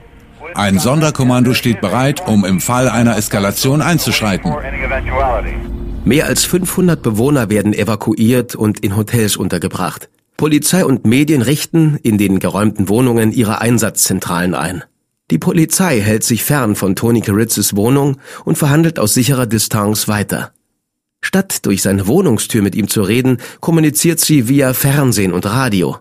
Ein 0.55 0.79
Sonderkommando 0.79 1.53
steht 1.53 1.79
bereit, 1.79 2.27
um 2.27 2.43
im 2.43 2.59
Fall 2.59 2.89
einer 2.89 3.17
Eskalation 3.17 3.81
einzuschreiten. 3.81 4.53
Mehr 6.05 6.25
als 6.25 6.43
500 6.45 7.01
Bewohner 7.01 7.49
werden 7.49 7.73
evakuiert 7.73 8.55
und 8.55 8.79
in 8.79 8.95
Hotels 8.95 9.37
untergebracht. 9.37 10.09
Polizei 10.37 10.83
und 10.85 11.05
Medien 11.05 11.41
richten 11.41 11.97
in 12.01 12.17
den 12.17 12.39
geräumten 12.39 12.89
Wohnungen 12.89 13.31
ihre 13.31 13.61
Einsatzzentralen 13.61 14.55
ein. 14.55 14.83
Die 15.31 15.39
Polizei 15.39 16.01
hält 16.01 16.23
sich 16.23 16.43
fern 16.43 16.75
von 16.75 16.95
Tony 16.95 17.21
Caritzes 17.21 17.75
Wohnung 17.75 18.17
und 18.43 18.57
verhandelt 18.57 18.99
aus 18.99 19.15
sicherer 19.15 19.47
Distanz 19.47 20.07
weiter. 20.07 20.53
Statt 21.19 21.65
durch 21.65 21.81
seine 21.81 22.05
Wohnungstür 22.05 22.61
mit 22.61 22.75
ihm 22.75 22.87
zu 22.87 23.01
reden, 23.01 23.39
kommuniziert 23.59 24.19
sie 24.19 24.47
via 24.47 24.73
Fernsehen 24.75 25.33
und 25.33 25.47
Radio, 25.47 25.97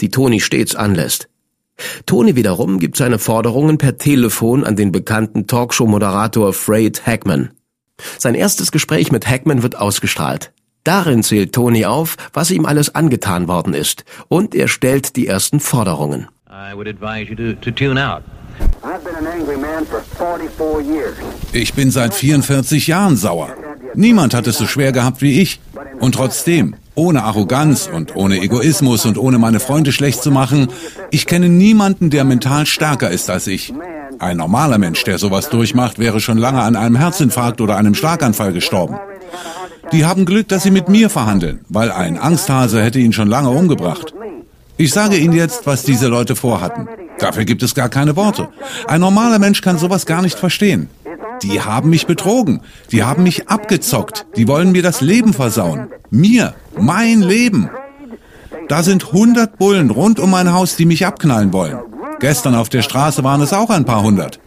die 0.00 0.08
Tony 0.08 0.40
stets 0.40 0.74
anlässt. 0.74 1.28
Tony 2.06 2.34
wiederum 2.34 2.80
gibt 2.80 2.96
seine 2.96 3.20
Forderungen 3.20 3.78
per 3.78 3.96
Telefon 3.96 4.64
an 4.64 4.74
den 4.74 4.90
bekannten 4.90 5.46
Talkshow-Moderator 5.46 6.52
Fred 6.52 7.06
Hackman. 7.06 7.50
Sein 8.18 8.34
erstes 8.34 8.72
Gespräch 8.72 9.12
mit 9.12 9.28
Hackman 9.28 9.62
wird 9.62 9.76
ausgestrahlt. 9.76 10.52
Darin 10.82 11.22
zählt 11.22 11.54
Tony 11.54 11.84
auf, 11.84 12.16
was 12.32 12.50
ihm 12.50 12.66
alles 12.66 12.94
angetan 12.94 13.46
worden 13.46 13.72
ist, 13.72 14.04
und 14.26 14.54
er 14.54 14.66
stellt 14.66 15.14
die 15.14 15.28
ersten 15.28 15.60
Forderungen. 15.60 16.28
I 16.48 16.74
would 16.74 16.88
advise 16.88 17.30
you 17.30 17.36
to, 17.36 17.52
to 17.60 17.70
tune 17.70 17.98
out. 17.98 18.22
I've 18.82 19.02
been 19.04 19.16
an 19.16 19.26
angry 19.26 19.56
man 19.56 19.86
for 19.86 20.02
44 20.18 20.82
years. 20.82 21.16
Ich 21.52 21.74
bin 21.74 21.90
seit 21.90 22.14
44 22.14 22.86
Jahren 22.86 23.16
sauer. 23.16 23.48
Niemand 23.94 24.34
hat 24.34 24.46
es 24.46 24.58
so 24.58 24.66
schwer 24.66 24.92
gehabt 24.92 25.22
wie 25.22 25.40
ich. 25.40 25.60
Und 26.00 26.14
trotzdem, 26.16 26.74
ohne 26.94 27.22
Arroganz 27.22 27.88
und 27.92 28.14
ohne 28.16 28.40
Egoismus 28.40 29.06
und 29.06 29.18
ohne 29.18 29.38
meine 29.38 29.60
Freunde 29.60 29.92
schlecht 29.92 30.22
zu 30.22 30.30
machen, 30.30 30.68
ich 31.10 31.26
kenne 31.26 31.48
niemanden, 31.48 32.10
der 32.10 32.24
mental 32.24 32.66
stärker 32.66 33.10
ist 33.10 33.30
als 33.30 33.46
ich. 33.46 33.72
Ein 34.18 34.36
normaler 34.36 34.78
Mensch, 34.78 35.02
der 35.04 35.18
sowas 35.18 35.48
durchmacht, 35.48 35.98
wäre 35.98 36.20
schon 36.20 36.38
lange 36.38 36.62
an 36.62 36.76
einem 36.76 36.96
Herzinfarkt 36.96 37.60
oder 37.60 37.76
einem 37.76 37.94
Schlaganfall 37.94 38.52
gestorben. 38.52 38.96
Die 39.92 40.04
haben 40.04 40.24
Glück, 40.24 40.48
dass 40.48 40.62
sie 40.62 40.70
mit 40.70 40.88
mir 40.88 41.10
verhandeln, 41.10 41.60
weil 41.68 41.90
ein 41.90 42.18
Angsthase 42.18 42.82
hätte 42.82 42.98
ihn 42.98 43.12
schon 43.12 43.28
lange 43.28 43.50
umgebracht. 43.50 44.14
Ich 44.76 44.92
sage 44.92 45.16
Ihnen 45.16 45.34
jetzt, 45.34 45.66
was 45.66 45.84
diese 45.84 46.08
Leute 46.08 46.34
vorhatten. 46.34 46.88
Dafür 47.18 47.44
gibt 47.44 47.62
es 47.62 47.74
gar 47.74 47.88
keine 47.88 48.16
Worte. 48.16 48.48
Ein 48.88 49.00
normaler 49.00 49.38
Mensch 49.38 49.60
kann 49.60 49.78
sowas 49.78 50.04
gar 50.04 50.20
nicht 50.20 50.38
verstehen. 50.38 50.88
Die 51.42 51.60
haben 51.60 51.90
mich 51.90 52.06
betrogen. 52.06 52.60
Die 52.90 53.04
haben 53.04 53.22
mich 53.22 53.48
abgezockt. 53.48 54.26
Die 54.36 54.48
wollen 54.48 54.72
mir 54.72 54.82
das 54.82 55.00
Leben 55.00 55.32
versauen. 55.32 55.88
Mir. 56.10 56.54
Mein 56.76 57.22
Leben. 57.22 57.70
Da 58.68 58.82
sind 58.82 59.12
hundert 59.12 59.58
Bullen 59.58 59.90
rund 59.90 60.18
um 60.18 60.30
mein 60.30 60.52
Haus, 60.52 60.74
die 60.74 60.86
mich 60.86 61.06
abknallen 61.06 61.52
wollen. 61.52 61.78
Gestern 62.18 62.54
auf 62.54 62.68
der 62.68 62.82
Straße 62.82 63.22
waren 63.22 63.42
es 63.42 63.52
auch 63.52 63.70
ein 63.70 63.84
paar 63.84 64.02
hundert. 64.02 64.40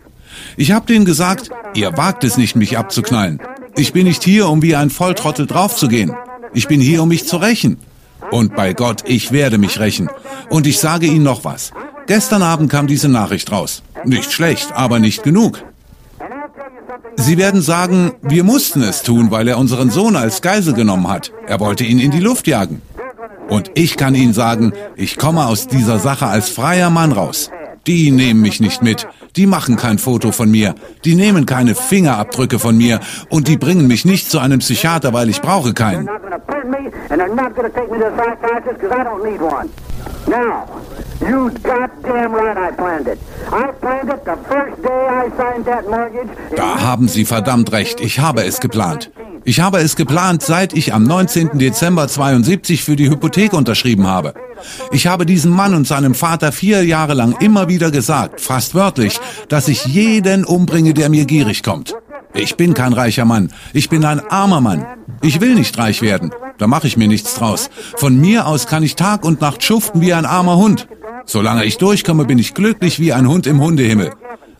Ich 0.58 0.72
habe 0.72 0.88
denen 0.88 1.06
gesagt, 1.06 1.50
ihr 1.74 1.96
wagt 1.96 2.24
es 2.24 2.38
nicht, 2.38 2.56
mich 2.56 2.78
abzuknallen. 2.78 3.40
Ich 3.76 3.94
bin 3.94 4.06
nicht 4.06 4.24
hier, 4.24 4.50
um 4.50 4.62
wie 4.62 4.76
ein 4.76 4.90
Volltrottel 4.90 5.46
draufzugehen. 5.46 6.14
Ich 6.54 6.68
bin 6.68 6.82
hier, 6.82 7.04
um 7.04 7.10
mich 7.10 7.28
zu 7.28 7.38
rächen. 7.38 7.78
Und 8.32 8.56
bei 8.56 8.74
Gott, 8.74 9.04
ich 9.06 9.32
werde 9.32 9.58
mich 9.58 9.80
rächen. 9.80 10.10
Und 10.50 10.68
ich 10.68 10.80
sage 10.80 11.06
Ihnen 11.06 11.24
noch 11.24 11.44
was. 11.44 11.72
Gestern 12.08 12.42
Abend 12.42 12.70
kam 12.70 12.88
diese 12.88 13.10
Nachricht 13.10 13.52
raus. 13.52 13.84
Nicht 14.06 14.32
schlecht, 14.32 14.72
aber 14.74 15.00
nicht 15.00 15.24
genug. 15.24 15.64
Sie 17.16 17.38
werden 17.38 17.62
sagen, 17.62 18.14
wir 18.22 18.44
mussten 18.44 18.82
es 18.84 19.02
tun, 19.02 19.32
weil 19.32 19.48
er 19.48 19.58
unseren 19.58 19.90
Sohn 19.90 20.16
als 20.16 20.42
Geisel 20.42 20.74
genommen 20.74 21.10
hat. 21.10 21.32
Er 21.48 21.60
wollte 21.60 21.84
ihn 21.84 22.00
in 22.00 22.12
die 22.12 22.20
Luft 22.20 22.48
jagen. 22.48 22.82
Und 23.50 23.72
ich 23.76 23.98
kann 23.98 24.16
Ihnen 24.16 24.34
sagen, 24.34 24.74
ich 24.96 25.18
komme 25.18 25.48
aus 25.48 25.68
dieser 25.68 26.00
Sache 26.00 26.28
als 26.28 26.50
freier 26.50 26.90
Mann 26.90 27.12
raus. 27.12 27.50
Die 27.88 28.12
nehmen 28.12 28.42
mich 28.42 28.60
nicht 28.60 28.84
mit. 28.84 29.08
Die 29.36 29.46
machen 29.46 29.78
kein 29.78 29.98
Foto 29.98 30.32
von 30.32 30.52
mir. 30.52 30.76
Die 31.06 31.16
nehmen 31.16 31.46
keine 31.46 31.74
Fingerabdrücke 31.74 32.60
von 32.60 32.78
mir. 32.78 33.00
Und 33.30 33.48
die 33.48 33.58
bringen 33.58 33.88
mich 33.88 34.04
nicht 34.04 34.30
zu 34.30 34.40
einem 34.40 34.60
Psychiater, 34.60 35.14
weil 35.14 35.30
ich 35.30 35.42
brauche 35.42 35.74
keinen. 35.74 36.10
Now, 40.28 40.66
you 41.22 41.50
goddamn 41.64 42.34
right 42.34 42.58
I 42.58 42.76
planned 42.76 43.08
it. 43.08 43.20
I 43.52 43.72
planned 43.80 44.10
it 44.10 44.26
the 44.26 44.38
first 44.48 44.84
day 44.84 45.08
I 45.08 45.30
signed 45.38 45.66
that 45.66 45.90
mortgage. 45.90 46.30
Da 46.56 46.82
haben 46.82 47.08
Sie 47.08 47.26
verdammt 47.26 47.72
recht. 47.72 48.02
Ich 48.02 48.20
habe 48.20 48.44
es 48.44 48.60
geplant. 48.60 49.12
Ich 49.44 49.62
habe 49.62 49.78
es 49.78 49.96
geplant, 49.96 50.44
seit 50.44 50.74
ich 50.74 50.94
am 50.94 51.04
19. 51.04 51.58
Dezember 51.58 52.08
72 52.10 52.84
für 52.84 52.98
die 52.98 53.10
Hypothek 53.10 53.54
unterschrieben 53.54 54.06
habe. 54.06 54.34
Ich 54.92 55.08
habe 55.08 55.26
diesem 55.26 55.52
Mann 55.52 55.74
und 55.74 55.88
seinem 55.88 56.16
Vater 56.16 56.52
vier 56.52 56.84
Jahre 56.84 57.14
lang 57.14 57.34
immer 57.40 57.70
wieder 57.70 57.90
gesagt, 57.90 58.42
fast 58.42 58.76
wörtlich, 58.76 59.22
dass 59.48 59.70
ich 59.70 59.86
jeden 59.86 60.44
umbringe, 60.44 60.94
der 60.94 61.10
mir 61.10 61.24
gierig 61.24 61.64
kommt. 61.64 61.96
Ich 62.34 62.58
bin 62.58 62.74
kein 62.74 62.92
reicher 62.92 63.24
Mann. 63.26 63.52
Ich 63.74 63.88
bin 63.90 64.04
ein 64.04 64.20
armer 64.30 64.60
Mann. 64.60 64.86
Ich 65.22 65.40
will 65.40 65.56
nicht 65.56 65.78
reich 65.78 66.02
werden. 66.02 66.32
Da 66.58 66.68
mache 66.68 66.88
ich 66.88 66.98
mir 66.98 67.08
nichts 67.08 67.36
draus. 67.36 67.70
Von 67.96 68.20
mir 68.20 68.48
aus 68.48 68.68
kann 68.68 68.84
ich 68.84 68.96
Tag 68.96 69.24
und 69.24 69.40
Nacht 69.42 69.64
schuften 69.64 70.02
wie 70.02 70.14
ein 70.14 70.26
armer 70.26 70.58
Hund. 70.58 70.88
Solange 71.28 71.66
ich 71.66 71.78
durchkomme, 71.78 72.24
bin 72.26 72.40
ich 72.40 72.54
glücklich 72.54 73.00
wie 73.00 73.12
ein 73.12 73.28
Hund 73.28 73.48
im 73.48 73.62
Hundehimmel. 73.62 74.12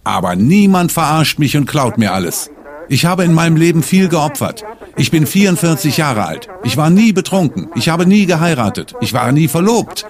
Aber 0.04 0.36
niemand 0.36 0.92
verarscht 0.92 1.40
mich 1.40 1.56
und 1.56 1.66
klaut 1.66 1.98
mir 1.98 2.14
alles. 2.14 2.52
Ich 2.90 3.06
habe 3.06 3.24
in 3.24 3.34
meinem 3.34 3.56
Leben 3.56 3.84
viel 3.84 4.10
geopfert. 4.10 4.64
Ich 4.98 5.10
bin 5.10 5.26
44 5.26 5.98
Jahre 5.98 6.26
alt. 6.26 6.50
Ich 6.64 6.76
war 6.76 6.90
nie 6.90 7.14
betrunken. 7.14 7.70
Ich 7.76 7.90
habe 7.90 8.06
nie 8.06 8.26
geheiratet. 8.26 8.96
Ich 9.00 9.14
war 9.14 9.32
nie 9.32 9.48
verlobt. 9.48 10.06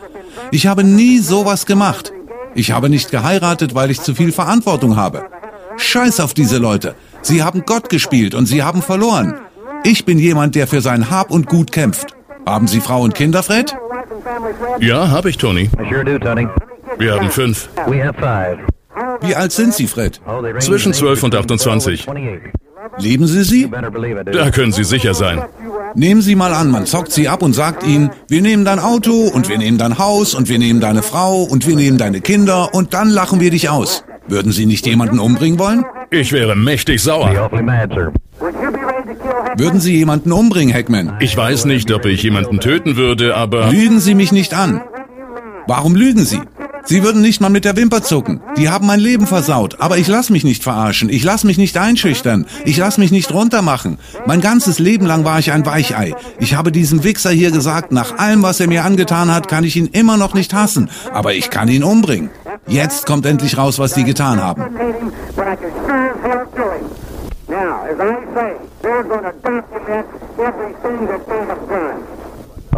Ich 0.52 0.66
habe 0.66 0.84
nie 0.84 1.20
sowas 1.20 1.66
gemacht. 1.66 2.12
Ich 2.56 2.72
habe 2.72 2.90
nicht 2.90 3.12
geheiratet, 3.12 3.76
weil 3.76 3.92
ich 3.92 4.02
zu 4.02 4.16
viel 4.16 4.32
Verantwortung 4.32 4.96
habe. 4.96 5.26
Scheiß 5.78 6.20
auf 6.20 6.34
diese 6.34 6.58
Leute. 6.58 6.96
Sie 7.22 7.44
haben 7.44 7.64
Gott 7.66 7.90
gespielt 7.90 8.34
und 8.34 8.48
sie 8.48 8.64
haben 8.64 8.82
verloren. 8.82 9.36
Ich 9.84 10.06
bin 10.06 10.18
jemand, 10.18 10.56
der 10.56 10.66
für 10.66 10.82
sein 10.82 11.12
Hab 11.12 11.30
und 11.30 11.48
Gut 11.48 11.72
kämpft. 11.72 12.16
Haben 12.48 12.68
Sie 12.68 12.80
Frau 12.80 13.02
und 13.02 13.14
Kinder, 13.14 13.44
Fred? 13.44 13.76
Ja, 14.79 15.10
habe 15.10 15.29
ich, 15.29 15.38
Tony. 15.38 15.69
Wir 16.98 17.15
haben 17.15 17.29
fünf. 17.29 17.69
Wie 19.22 19.36
alt 19.36 19.51
sind 19.51 19.74
Sie, 19.74 19.88
Fred? 19.88 20.22
Zwischen 20.60 20.91
in 20.91 20.93
age 20.93 21.00
12 21.00 21.24
und 21.24 21.31
between 21.31 21.51
28. 21.51 22.03
12 22.05 22.07
and 22.07 22.17
28. 22.17 22.57
Lieben 23.00 23.27
Sie 23.27 23.43
sie? 23.43 23.69
Da 24.31 24.51
können 24.51 24.72
Sie 24.72 24.84
sicher 24.84 25.13
sein. 25.13 25.43
Nehmen 25.96 26.22
Sie 26.22 26.36
mal 26.36 26.53
an, 26.53 26.72
man 26.72 26.86
zockt 26.86 27.12
Sie 27.12 27.27
ab 27.27 27.41
und 27.41 27.53
sagt 27.53 27.84
Ihnen, 27.84 28.12
wir 28.27 28.41
nehmen 28.41 28.65
dein 28.65 28.79
Auto 28.79 29.27
und 29.34 29.50
wir 29.50 29.57
nehmen 29.57 29.77
dein 29.77 29.98
Haus 29.98 30.36
und 30.36 30.50
wir 30.50 30.60
nehmen 30.60 30.79
deine 30.79 31.03
Frau 31.03 31.43
und 31.43 31.67
wir 31.67 31.75
nehmen 31.75 31.98
deine 31.98 32.22
Kinder 32.22 32.74
und 32.74 32.93
dann 32.93 33.10
lachen 33.10 33.39
wir 33.39 33.51
dich 33.51 33.69
aus. 33.69 34.03
Würden 34.27 34.51
Sie 34.51 34.65
nicht 34.65 34.86
jemanden 34.86 35.19
umbringen 35.19 35.60
wollen? 35.60 35.86
Ich 36.10 36.31
wäre 36.31 36.55
mächtig 36.55 36.98
Be 36.98 37.01
sauer. 37.01 37.50
Würden 39.56 39.80
Sie 39.80 39.96
jemanden 39.96 40.32
umbringen, 40.32 40.74
Hackman? 40.74 41.18
Ich 41.20 41.36
weiß 41.36 41.66
nicht, 41.66 41.92
ob 41.92 42.06
ich 42.06 42.24
jemanden 42.24 42.60
töten 42.60 42.96
würde, 42.96 43.36
aber 43.36 43.72
Lügen 43.72 44.00
Sie 44.00 44.16
mich 44.16 44.32
nicht 44.32 44.54
an. 44.54 44.82
Warum 45.68 45.96
lügen 45.96 46.25
Sie? 46.25 46.42
Sie 46.86 47.04
würden 47.04 47.22
nicht 47.22 47.42
mal 47.42 47.50
mit 47.50 47.66
der 47.66 47.75
Wimper 47.75 48.01
zucken. 48.01 48.39
Die 48.56 48.70
haben 48.70 48.88
mein 48.88 49.01
Leben 49.01 49.27
versaut. 49.27 49.82
Aber 49.82 49.98
ich 49.98 50.08
lass 50.08 50.30
mich 50.30 50.46
nicht 50.46 50.63
verarschen. 50.63 51.10
Ich 51.10 51.22
lass 51.25 51.44
mich 51.44 51.58
nicht 51.58 51.77
einschüchtern. 51.77 52.46
Ich 52.63 52.77
lass 52.77 52.98
mich 52.98 53.12
nicht 53.12 53.34
runtermachen. 53.34 53.98
Mein 54.25 54.39
ganzes 54.39 54.80
Leben 54.80 55.06
lang 55.06 55.25
war 55.25 55.38
ich 55.38 55.51
ein 55.51 55.66
Weichei. 55.66 56.16
Ich 56.39 56.56
habe 56.56 56.72
diesem 56.72 57.04
Wichser 57.04 57.32
hier 57.32 57.51
gesagt, 57.51 57.92
nach 57.92 58.18
allem, 58.18 58.42
was 58.42 58.62
er 58.62 58.68
mir 58.68 58.86
angetan 58.86 59.34
hat, 59.34 59.50
kann 59.50 59.66
ich 59.66 59.75
ihn 59.75 59.88
immer 59.88 60.16
noch 60.16 60.34
nicht 60.34 60.54
hassen. 60.54 60.89
Aber 61.12 61.34
ich 61.34 61.50
kann 61.50 61.68
ihn 61.68 61.84
umbringen. 61.84 62.30
Jetzt 62.68 63.06
kommt 63.06 63.25
endlich 63.25 63.58
raus, 63.58 63.80
was 63.80 63.94
die 63.94 64.06
getan 64.06 64.42
haben. 64.42 64.63
Now, 67.50 67.86
as 67.86 67.98
I 67.98 68.34
say, 68.34 68.57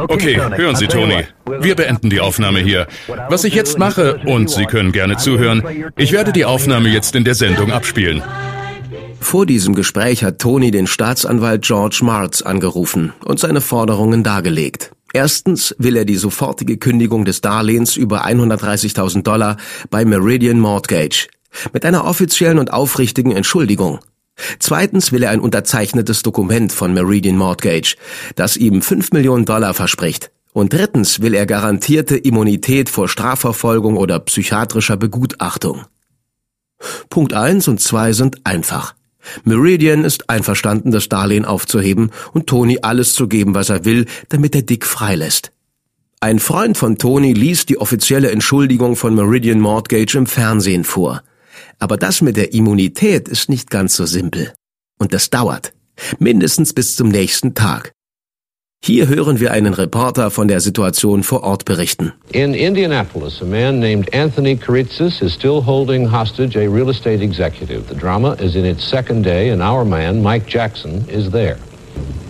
Okay, 0.08 0.40
hören 0.56 0.76
Sie, 0.76 0.88
Tony. 0.88 1.26
Wir 1.60 1.76
beenden 1.76 2.10
die 2.10 2.20
Aufnahme 2.22 2.60
hier. 2.60 2.88
Was 3.30 3.44
ich 3.44 3.54
jetzt 3.54 3.78
mache, 3.78 4.22
und 4.26 4.50
Sie 4.50 4.66
können 4.66 4.92
gerne 4.92 5.18
zuhören, 5.18 5.64
ich 5.98 6.12
werde 6.12 6.32
die 6.32 6.46
Aufnahme 6.46 6.90
jetzt 6.90 7.16
in 7.16 7.24
der 7.24 7.36
Sendung 7.36 7.72
abspielen. 7.72 8.24
Vor 9.20 9.46
diesem 9.46 9.76
Gespräch 9.76 10.24
hat 10.24 10.40
Tony 10.40 10.72
den 10.72 10.88
Staatsanwalt 10.88 11.64
George 11.64 12.00
Martz 12.04 12.42
angerufen 12.42 13.14
und 13.26 13.40
seine 13.40 13.62
Forderungen 13.62 14.24
dargelegt. 14.24 14.92
Erstens 15.14 15.76
will 15.78 15.98
er 15.98 16.06
die 16.06 16.16
sofortige 16.16 16.78
Kündigung 16.78 17.26
des 17.26 17.42
Darlehens 17.42 17.98
über 17.98 18.26
130.000 18.26 19.24
Dollar 19.24 19.58
bei 19.90 20.06
Meridian 20.06 20.60
Mortgage 20.60 21.28
mit 21.74 21.84
einer 21.84 22.06
offiziellen 22.06 22.60
und 22.60 22.72
aufrichtigen 22.72 23.32
Entschuldigung. 23.32 24.00
Zweitens 24.60 25.12
will 25.12 25.24
er 25.24 25.32
ein 25.32 25.40
unterzeichnetes 25.40 26.24
Dokument 26.24 26.72
von 26.72 26.94
Meridian 26.94 27.38
Mortgage, 27.38 27.96
das 28.36 28.58
ihm 28.58 28.82
5 28.82 29.12
Millionen 29.12 29.46
Dollar 29.46 29.74
verspricht. 29.74 30.32
Und 30.54 30.74
drittens 30.74 31.22
will 31.22 31.34
er 31.34 31.46
garantierte 31.46 32.18
Immunität 32.18 32.90
vor 32.90 33.08
Strafverfolgung 33.08 33.98
oder 33.98 34.20
psychiatrischer 34.20 34.98
Begutachtung. 34.98 35.86
Punkt 37.10 37.34
1 37.34 37.68
und 37.68 37.80
2 37.80 38.14
sind 38.14 38.46
einfach. 38.46 38.96
Meridian 39.44 40.06
ist 40.06 40.30
einverstanden, 40.30 40.92
das 40.92 41.10
Darlehen 41.10 41.46
aufzuheben 41.46 42.12
und 42.34 42.48
Tony 42.48 42.80
alles 42.82 43.14
zu 43.14 43.28
geben, 43.28 43.54
was 43.54 43.70
er 43.70 43.86
will, 43.86 44.06
damit 44.30 44.56
er 44.56 44.62
Dick 44.62 44.86
freilässt. 44.86 45.52
Ein 46.22 46.40
Freund 46.40 46.78
von 46.78 46.98
Tony 46.98 47.34
liest 47.34 47.70
die 47.70 47.78
offizielle 47.78 48.32
Entschuldigung 48.32 48.96
von 48.96 49.16
Meridian 49.16 49.60
Mortgage 49.60 50.18
im 50.18 50.26
Fernsehen 50.26 50.84
vor. 50.84 51.22
Aber 51.80 51.98
das 51.98 52.22
mit 52.22 52.38
der 52.38 52.54
Immunität 52.54 53.28
ist 53.28 53.50
nicht 53.50 53.70
ganz 53.70 53.96
so 53.96 54.06
simpel. 54.06 54.54
Und 55.00 55.14
das 55.14 55.30
dauert. 55.30 55.74
Mindestens 56.20 56.74
bis 56.74 56.96
zum 56.96 57.10
nächsten 57.10 57.56
Tag. 57.56 57.94
Hier 58.82 59.10
hören 59.10 59.42
wir 59.42 59.52
einen 59.52 59.74
Reporter 59.74 60.32
von 60.32 60.48
der 60.48 60.62
Situation 60.62 61.24
vor 61.24 61.44
Ort 61.44 61.66
berichten. 61.66 62.14
In 62.32 62.54
Indianapolis, 62.54 63.42
a 63.42 63.46
man 63.46 63.80
named 63.80 64.14
Anthony 64.14 64.56
Karitzis 64.56 65.22
is 65.22 65.34
still 65.34 65.62
holding 65.66 66.10
hostage 66.10 66.56
a 66.56 66.70
real 66.70 66.90
estate 66.90 67.22
executive. 67.22 67.90
The 67.90 67.96
drama 67.96 68.36
is 68.40 68.56
in 68.56 68.64
its 68.64 68.90
second 68.90 69.24
day, 69.24 69.52
and 69.52 69.62
our 69.62 69.84
man, 69.84 70.22
Mike 70.22 70.48
Jackson, 70.48 71.04
is 71.10 71.30
there. 71.30 71.58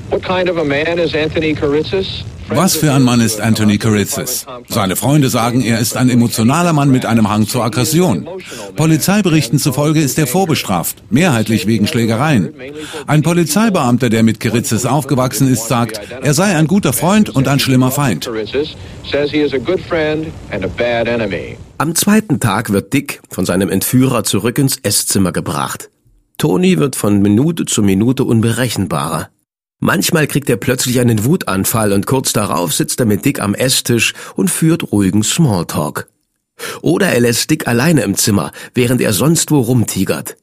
What 0.09 0.23
kind 0.23 0.49
of 0.49 0.57
a 0.57 0.63
man 0.63 0.97
is 0.97 1.13
Anthony 1.13 1.53
Karitzis? 1.53 2.25
Was 2.51 2.75
für 2.75 2.91
ein 2.93 3.03
Mann 3.03 3.21
ist 3.21 3.39
Anthony 3.39 3.77
Karitzis? 3.77 4.45
Seine 4.67 4.95
Freunde 4.95 5.29
sagen, 5.29 5.61
er 5.61 5.79
ist 5.79 5.95
ein 5.95 6.09
emotionaler 6.09 6.73
Mann 6.73 6.89
mit 6.89 7.05
einem 7.05 7.29
Hang 7.29 7.47
zur 7.47 7.63
Aggression. 7.63 8.27
Polizeiberichten 8.75 9.59
zufolge 9.59 10.01
ist 10.01 10.17
er 10.17 10.25
vorbestraft, 10.25 11.03
mehrheitlich 11.11 11.67
wegen 11.67 11.85
Schlägereien. 11.85 12.53
Ein 13.05 13.21
Polizeibeamter, 13.21 14.09
der 14.09 14.23
mit 14.23 14.39
Karitzis 14.39 14.87
aufgewachsen 14.87 15.47
ist, 15.47 15.67
sagt, 15.67 16.01
er 16.21 16.33
sei 16.33 16.55
ein 16.55 16.65
guter 16.65 16.91
Freund 16.91 17.29
und 17.29 17.47
ein 17.47 17.59
schlimmer 17.59 17.91
Feind. 17.91 18.25
Karitzis 18.25 18.75
says 19.09 19.29
he 19.29 19.41
is 19.41 19.53
a 19.53 19.57
good 19.57 19.79
friend 19.79 20.27
and 20.49 20.65
a 20.65 20.67
bad 20.67 21.07
enemy. 21.07 21.55
Am 21.77 21.93
zweiten 21.93 22.39
Tag 22.39 22.71
wird 22.71 22.93
Dick 22.93 23.21
von 23.29 23.45
seinem 23.45 23.69
Entführer 23.69 24.23
zurück 24.23 24.57
ins 24.57 24.77
Esszimmer 24.81 25.31
gebracht. 25.31 25.91
Tony 26.39 26.79
wird 26.79 26.95
von 26.95 27.21
Minute 27.21 27.65
zu 27.65 27.83
Minute 27.83 28.23
unberechenbarer. 28.23 29.29
Manchmal 29.79 30.27
kriegt 30.27 30.49
er 30.49 30.57
plötzlich 30.57 30.99
einen 30.99 31.23
Wutanfall 31.23 31.93
und 31.93 32.05
kurz 32.05 32.33
darauf 32.33 32.73
sitzt 32.73 32.99
er 32.99 33.05
mit 33.05 33.23
Dick 33.23 33.41
am 33.41 33.55
Esstisch 33.55 34.13
und 34.35 34.49
führt 34.49 34.91
ruhigen 34.91 35.23
Smalltalk. 35.23 36.09
Oder 36.81 37.07
er 37.07 37.21
lässt 37.21 37.49
Dick 37.49 37.67
alleine 37.67 38.01
im 38.01 38.15
Zimmer, 38.15 38.51
während 38.73 38.99
er 38.99 39.13
sonst 39.13 39.51
wo 39.51 39.61
rumtigert. 39.61 40.35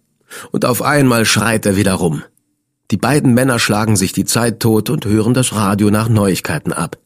Und 0.53 0.64
auf 0.64 0.81
einmal 0.81 1.27
schreit 1.27 1.66
er 1.66 1.77
wieder 1.77 1.94
rum. 1.94 2.22
Die 2.90 2.96
beiden 2.96 3.35
Männer 3.35 3.59
schlagen 3.59 3.96
sich 3.96 4.12
die 4.12 4.25
Zeit 4.25 4.61
tot 4.61 4.88
und 4.90 5.05
hören 5.05 5.35
das 5.35 5.55
Radio 5.55 5.90
nach 5.90 6.09
Neuigkeiten 6.09 6.72
ab. 6.72 6.99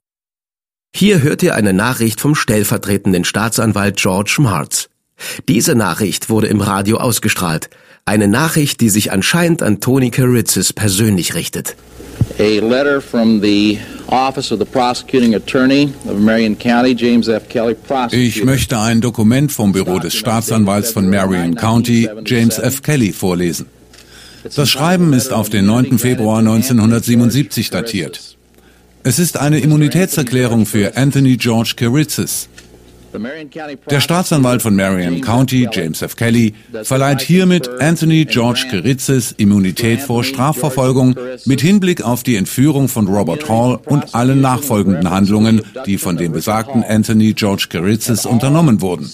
Hier 0.95 1.23
hört 1.23 1.43
ihr 1.43 1.55
eine 1.55 1.73
Nachricht 1.73 2.21
vom 2.21 2.35
stellvertretenden 2.35 3.25
Staatsanwalt 3.25 3.97
George 3.97 4.37
Martz. 4.38 4.88
Diese 5.49 5.75
Nachricht 5.75 6.31
wurde 6.31 6.49
im 6.49 6.61
Radio 6.61 6.99
ausgestrahlt. 6.99 7.71
Eine 8.05 8.29
Nachricht, 8.29 8.81
die 8.81 8.88
sich 8.88 9.12
anscheinend 9.12 9.62
an 9.62 9.81
Tony 9.81 10.11
Karitzis 10.11 10.73
persönlich 10.73 11.35
richtet. 11.35 11.77
A 12.40 12.59
letter 12.61 13.03
from 13.03 13.42
the 13.42 13.79
Ich 18.12 18.44
möchte 18.44 18.79
ein 18.79 19.00
Dokument 19.03 19.53
vom 19.53 19.72
Büro 19.72 19.98
des 19.98 20.14
Staatsanwalts 20.14 20.90
von 20.90 21.11
Marion 21.11 21.55
County, 21.55 22.09
James 22.24 22.59
F. 22.59 22.83
Kelly, 22.83 23.12
vorlesen. 23.12 23.66
Das 24.57 24.70
Schreiben 24.70 25.12
ist 25.12 25.33
auf 25.33 25.50
den 25.50 25.66
9. 25.66 25.98
Februar 25.98 26.38
1977 26.38 27.68
datiert. 27.68 28.37
Es 29.03 29.18
ist 29.18 29.38
eine 29.38 29.61
Immunitätserklärung 29.61 30.66
für 30.66 30.96
Anthony 30.96 31.37
George 31.37 31.74
Karitzis. 31.76 32.49
Der 33.12 34.01
Staatsanwalt 34.01 34.62
von 34.62 34.77
Marion 34.77 35.20
County, 35.20 35.68
James 35.73 36.03
F. 36.03 36.16
Kelly, 36.16 36.55
verleiht 36.83 37.20
hiermit 37.20 37.68
Anthony 37.81 38.25
George 38.25 38.66
Karitzis 38.70 39.33
Immunität 39.37 40.01
vor 40.01 40.23
Strafverfolgung 40.23 41.16
mit 41.44 41.61
Hinblick 41.61 42.03
auf 42.03 42.23
die 42.23 42.37
Entführung 42.37 42.88
von 42.88 43.09
Robert 43.09 43.49
Hall 43.49 43.81
und 43.87 44.14
alle 44.14 44.37
nachfolgenden 44.37 45.11
Handlungen, 45.11 45.62
die 45.87 45.99
von 45.99 46.16
dem 46.16 46.33
besagten 46.33 46.85
Anthony 46.85 47.33
George 47.33 47.66
Karitzis 47.68 48.27
unternommen 48.27 48.81
wurden. 48.81 49.11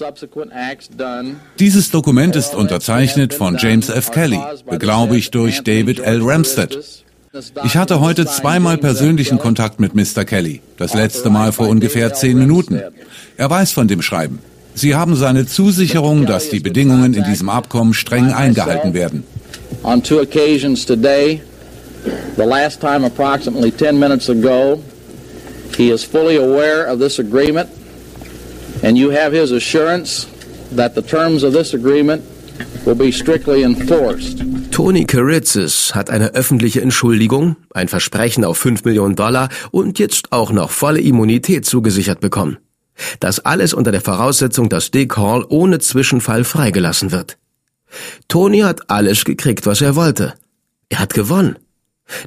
Dieses 1.58 1.90
Dokument 1.90 2.36
ist 2.36 2.54
unterzeichnet 2.54 3.34
von 3.34 3.56
James 3.58 3.88
F. 3.88 4.10
Kelly, 4.10 4.40
beglaubigt 4.68 5.34
durch 5.34 5.62
David 5.62 6.00
L. 6.00 6.20
Ramstead. 6.22 7.05
Ich 7.64 7.76
hatte 7.76 8.00
heute 8.00 8.26
zweimal 8.26 8.78
persönlichen 8.78 9.38
Kontakt 9.38 9.80
mit 9.80 9.94
Mr. 9.94 10.24
Kelly, 10.24 10.60
das 10.76 10.94
letzte 10.94 11.30
Mal 11.30 11.52
vor 11.52 11.68
ungefähr 11.68 12.14
zehn 12.14 12.38
Minuten. 12.38 12.80
Er 13.36 13.50
weiß 13.50 13.72
von 13.72 13.88
dem 13.88 14.02
Schreiben. 14.02 14.38
Sie 14.74 14.94
haben 14.94 15.16
seine 15.16 15.46
Zusicherung, 15.46 16.26
dass 16.26 16.50
die 16.50 16.60
Bedingungen 16.60 17.14
in 17.14 17.24
diesem 17.24 17.48
Abkommen 17.48 17.94
streng 17.94 18.32
eingehalten 18.32 18.94
werden. 18.94 19.24
on 19.84 20.02
two 20.02 20.20
occasions 20.20 20.84
today. 20.84 21.40
The 22.36 22.44
last 22.46 22.80
time 22.80 23.04
approximately 23.04 23.70
10 23.70 23.98
minutes 23.98 24.28
ago. 24.28 24.82
He 25.76 25.90
is 25.90 26.04
fully 26.04 26.36
aware 26.36 26.86
of 26.86 26.98
this 26.98 27.18
agreement, 27.18 27.68
and 28.82 28.96
you 28.96 29.10
have 29.10 29.32
his 29.32 29.52
assurance 29.52 30.26
that 30.72 30.94
the 30.94 31.02
terms 31.02 31.42
of 31.42 31.52
this 31.52 31.74
agreement 31.74 32.24
will 32.86 32.94
be 32.94 33.12
strictly 33.12 33.62
enforced. 33.62 34.40
Tony 34.76 35.06
Karitzis 35.06 35.94
hat 35.94 36.10
eine 36.10 36.34
öffentliche 36.34 36.82
Entschuldigung, 36.82 37.56
ein 37.72 37.88
Versprechen 37.88 38.44
auf 38.44 38.58
5 38.58 38.84
Millionen 38.84 39.16
Dollar 39.16 39.48
und 39.70 39.98
jetzt 39.98 40.32
auch 40.32 40.52
noch 40.52 40.68
volle 40.68 41.00
Immunität 41.00 41.64
zugesichert 41.64 42.20
bekommen. 42.20 42.58
Das 43.18 43.40
alles 43.40 43.72
unter 43.72 43.90
der 43.90 44.02
Voraussetzung, 44.02 44.68
dass 44.68 44.90
Dick 44.90 45.16
Hall 45.16 45.46
ohne 45.48 45.78
Zwischenfall 45.78 46.44
freigelassen 46.44 47.10
wird. 47.10 47.38
Tony 48.28 48.58
hat 48.58 48.90
alles 48.90 49.24
gekriegt, 49.24 49.64
was 49.64 49.80
er 49.80 49.96
wollte. 49.96 50.34
Er 50.90 50.98
hat 50.98 51.14
gewonnen. 51.14 51.56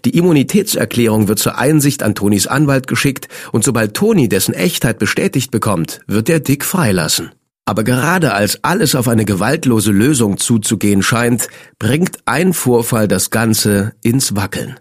Die 0.04 0.18
Immunitätserklärung 0.18 1.28
wird 1.28 1.38
zur 1.38 1.60
Einsicht 1.60 2.02
an 2.02 2.16
Tonys 2.16 2.48
Anwalt 2.48 2.88
geschickt 2.88 3.28
und 3.52 3.64
sobald 3.64 3.94
Tony 3.94 4.28
dessen 4.28 4.56
Echtheit 4.56 4.98
bestätigt 4.98 5.52
bekommt, 5.52 6.00
wird 6.08 6.30
er 6.30 6.40
Dick 6.40 6.66
freilassen. 6.66 7.30
Aber 7.70 7.84
gerade 7.84 8.34
als 8.34 8.64
alles 8.64 8.96
auf 8.96 9.08
eine 9.08 9.26
gewaltlose 9.26 9.92
Lösung 9.92 10.40
zuzugehen 10.40 11.04
scheint, 11.04 11.50
bringt 11.78 12.18
ein 12.26 12.54
Vorfall 12.54 13.08
das 13.08 13.30
Ganze 13.30 13.94
ins 14.02 14.36
Wackeln. 14.36 14.80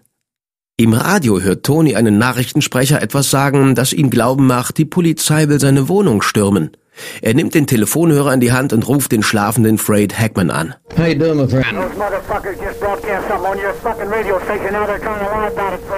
Im 0.75 0.93
Radio 0.93 1.39
hört 1.39 1.63
Tony 1.63 1.95
einen 1.95 2.17
Nachrichtensprecher 2.17 2.99
etwas 2.99 3.29
sagen, 3.29 3.75
das 3.75 3.93
ihm 3.93 4.09
glauben 4.09 4.47
macht, 4.47 4.79
die 4.79 4.85
Polizei 4.85 5.49
will 5.49 5.59
seine 5.59 5.87
Wohnung 5.87 6.23
stürmen. 6.23 6.71
Er 7.21 7.33
nimmt 7.33 7.53
den 7.53 7.67
Telefonhörer 7.67 8.33
in 8.33 8.39
die 8.39 8.51
Hand 8.51 8.73
und 8.73 8.87
ruft 8.87 9.11
den 9.11 9.23
schlafenden 9.23 9.77
Fred 9.77 10.17
Hackman 10.17 10.51
an. 10.51 10.75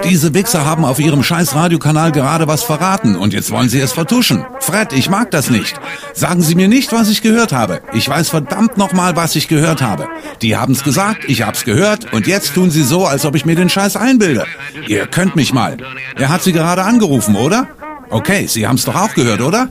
Diese 0.04 0.34
Wichser 0.34 0.66
haben 0.66 0.86
auf 0.86 1.00
ihrem 1.00 1.24
scheiß 1.24 1.56
Radiokanal 1.56 2.12
gerade 2.12 2.48
was 2.48 2.64
verraten 2.64 3.16
und 3.16 3.34
jetzt 3.34 3.52
wollen 3.52 3.70
sie 3.70 3.80
es 3.80 3.92
vertuschen. 3.92 4.46
Fred, 4.60 4.94
ich 4.94 5.10
mag 5.10 5.32
das 5.32 5.50
nicht. 5.50 5.80
Sagen 6.14 6.42
Sie 6.42 6.56
mir 6.56 6.68
nicht, 6.68 6.92
was 6.92 7.10
ich 7.10 7.22
gehört 7.22 7.54
habe. 7.54 7.82
Ich 7.94 8.08
weiß 8.08 8.30
verdammt 8.30 8.78
nochmal, 8.78 9.16
was 9.16 9.36
ich 9.36 9.48
gehört 9.48 9.82
habe. 9.82 10.08
Die 10.42 10.58
haben's 10.58 10.84
gesagt, 10.84 11.26
ich 11.28 11.44
hab's 11.44 11.64
gehört 11.64 12.14
und 12.14 12.28
jetzt 12.28 12.54
tun 12.56 12.72
sie 12.72 12.84
so, 12.84 13.06
als 13.06 13.26
ob 13.26 13.36
ich 13.36 13.46
mir 13.46 13.56
den 13.56 13.70
Scheiß 13.70 13.96
einbilde. 13.96 14.46
Ihr 14.88 15.08
könnt 15.08 15.36
mich 15.36 15.54
mal. 15.54 15.78
Er 16.16 16.30
hat 16.30 16.44
Sie 16.44 16.54
gerade 16.54 16.84
angerufen, 16.84 17.36
oder? 17.36 17.68
Okay, 18.10 18.46
Sie 18.48 18.68
haben's 18.68 18.86
doch 18.86 18.96
auch 18.96 19.14
gehört, 19.14 19.42
oder? 19.42 19.70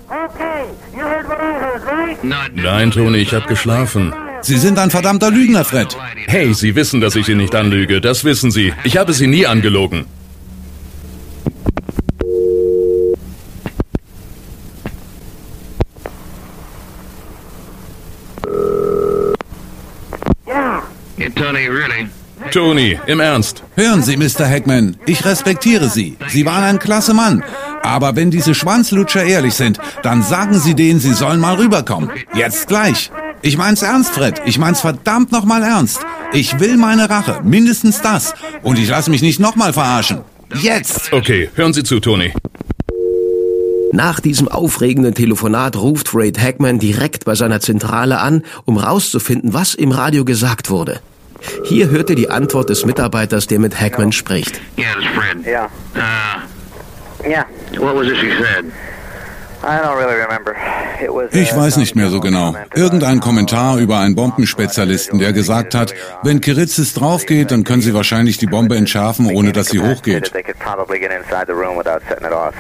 Nein, 2.23 2.91
Tony, 2.91 3.19
ich 3.19 3.33
habe 3.33 3.47
geschlafen. 3.47 4.13
Sie 4.43 4.59
sind 4.59 4.79
ein 4.79 4.91
verdammter 4.91 5.31
Lügner, 5.31 5.65
Fred. 5.65 5.97
Hey, 6.27 6.53
Sie 6.55 6.75
wissen, 6.75 7.01
dass 7.01 7.17
ich 7.17 7.27
Sie 7.27 7.35
nicht 7.35 7.55
anlüge. 7.55 8.01
Das 8.01 8.25
wissen 8.25 8.51
Sie. 8.51 8.73
Ich 8.85 8.97
habe 8.97 9.13
Sie 9.13 9.27
nie 9.27 9.47
angelogen. 9.47 10.07
Tony, 22.51 22.99
im 23.07 23.21
Ernst. 23.21 23.63
Hören 23.77 24.03
Sie, 24.03 24.17
Mr. 24.17 24.49
Hackman, 24.49 24.97
ich 25.07 25.25
respektiere 25.25 25.89
Sie. 25.89 26.17
Sie 26.29 26.45
waren 26.45 26.65
ein 26.65 26.79
klasse 26.79 27.15
Mann. 27.15 27.45
Aber 27.83 28.17
wenn 28.17 28.31
diese 28.31 28.55
Schwanzlutscher 28.55 29.25
ehrlich 29.25 29.55
sind, 29.55 29.79
dann 30.03 30.23
sagen 30.23 30.59
Sie 30.59 30.75
denen, 30.75 31.01
sie 31.01 31.13
sollen 31.15 31.41
mal 31.41 31.57
rüberkommen. 31.57 32.11
Jetzt 32.35 32.69
gleich. 32.69 33.11
Ich 33.43 33.57
mein's 33.57 33.83
ernst, 33.83 34.11
Fred. 34.11 34.43
Ich 34.45 34.59
mein's 34.59 34.81
verdammt 34.81 35.33
nochmal 35.33 35.63
ernst. 35.63 36.01
Ich 36.33 36.61
will 36.61 36.77
meine 36.77 37.09
Rache. 37.09 37.41
Mindestens 37.43 38.03
das. 38.03 38.35
Und 38.63 38.79
ich 38.79 38.89
lasse 38.89 39.11
mich 39.11 39.23
nicht 39.23 39.41
nochmal 39.41 39.73
verarschen. 39.73 40.21
Jetzt! 40.61 41.13
Okay, 41.13 41.49
hören 41.55 41.73
Sie 41.73 41.83
zu, 41.83 42.01
Tony. 42.01 42.33
Nach 43.93 44.21
diesem 44.21 44.47
aufregenden 44.47 45.15
Telefonat 45.15 45.77
ruft 45.77 46.09
Fred 46.09 46.39
Hackman 46.39 46.79
direkt 46.79 47.25
bei 47.25 47.35
seiner 47.35 47.61
Zentrale 47.61 48.21
an, 48.21 48.45
um 48.65 48.77
rauszufinden, 48.77 49.53
was 49.53 49.75
im 49.75 49.91
Radio 49.91 50.25
gesagt 50.25 50.71
wurde. 50.71 51.01
Hier 51.65 51.89
hört 51.89 52.11
ihr 52.11 52.17
die 52.17 52.31
Antwort 52.31 52.69
des 52.69 52.85
Mitarbeiters, 52.85 53.47
der 53.47 53.59
mit 53.59 53.81
Hackman 53.81 54.13
spricht. 54.13 54.61
Yeah, 54.79 54.93
it's 54.99 55.07
Fred. 55.17 55.47
Yeah. 55.47 55.65
Uh, 55.97 56.41
Yeah. 57.29 57.45
Ich 61.33 61.55
weiß 61.55 61.77
nicht 61.77 61.95
mehr 61.95 62.09
so 62.09 62.21
genau. 62.21 62.55
Irgendein 62.75 63.21
Kommentar 63.21 63.79
über 63.79 63.99
einen 63.99 64.15
Bombenspezialisten, 64.15 65.19
der 65.19 65.33
gesagt 65.33 65.75
hat, 65.75 65.95
wenn 66.23 66.41
Kiritzis 66.41 66.95
draufgeht, 66.95 67.51
dann 67.51 67.65
können 67.65 67.83
sie 67.83 67.93
wahrscheinlich 67.93 68.39
die 68.39 68.47
Bombe 68.47 68.77
entschärfen, 68.77 69.27
ohne 69.27 69.53
dass 69.53 69.69
sie 69.69 69.81
hochgeht. 69.81 70.33
Off. 72.33 72.55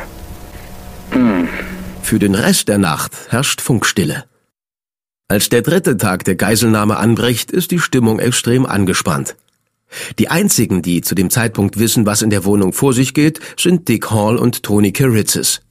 Für 2.03 2.19
den 2.19 2.35
Rest 2.35 2.69
der 2.69 2.79
Nacht 2.79 3.13
herrscht 3.31 3.61
Funkstille. 3.61 4.25
Als 5.29 5.49
der 5.49 5.63
dritte 5.63 5.97
Tag 5.97 6.25
der 6.25 6.35
Geiselnahme 6.35 6.97
anbricht, 6.97 7.51
ist 7.51 7.71
die 7.71 7.79
Stimmung 7.79 8.19
extrem 8.19 8.67
angespannt. 8.67 9.37
Die 10.19 10.29
einzigen, 10.29 10.83
die 10.83 11.01
zu 11.01 11.15
dem 11.15 11.31
Zeitpunkt 11.31 11.79
wissen, 11.79 12.07
was 12.07 12.23
in 12.23 12.31
der 12.31 12.45
Wohnung 12.45 12.73
vor 12.73 12.93
sich 12.93 13.15
geht, 13.15 13.41
sind 13.59 13.89
Dick 13.89 14.11
Hall 14.11 14.37
und 14.37 14.63
Tony 14.63 14.93
Kiritzis. 14.93 15.63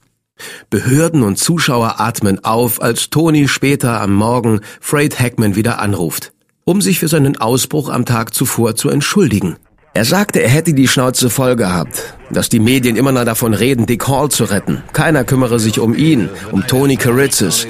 Behörden 0.70 1.22
und 1.22 1.36
Zuschauer 1.36 2.00
atmen 2.00 2.44
auf, 2.44 2.80
als 2.80 3.10
Tony 3.10 3.48
später 3.48 4.00
am 4.00 4.14
Morgen 4.14 4.60
Fred 4.80 5.18
Hackman 5.20 5.56
wieder 5.56 5.80
anruft, 5.80 6.32
um 6.64 6.80
sich 6.80 6.98
für 6.98 7.08
seinen 7.08 7.36
Ausbruch 7.36 7.88
am 7.88 8.04
Tag 8.04 8.34
zuvor 8.34 8.74
zu 8.74 8.88
entschuldigen. 8.88 9.56
Er 9.92 10.04
sagte, 10.04 10.40
er 10.40 10.48
hätte 10.48 10.72
die 10.72 10.86
Schnauze 10.86 11.30
voll 11.30 11.56
gehabt, 11.56 12.16
dass 12.30 12.48
die 12.48 12.60
Medien 12.60 12.94
immer 12.94 13.10
noch 13.10 13.24
davon 13.24 13.54
reden, 13.54 13.86
Dick 13.86 14.06
Hall 14.06 14.30
zu 14.30 14.44
retten. 14.44 14.84
Keiner 14.92 15.24
kümmere 15.24 15.58
sich 15.58 15.80
um 15.80 15.96
ihn, 15.96 16.28
um 16.52 16.64
Tony 16.66 16.96
Kiritzis. 16.96 17.66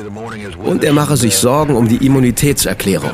Und 0.63 0.85
er 0.85 0.93
mache 0.93 1.17
sich 1.17 1.37
Sorgen 1.37 1.75
um 1.75 1.89
die 1.89 2.05
Immunitätserklärung. 2.05 3.13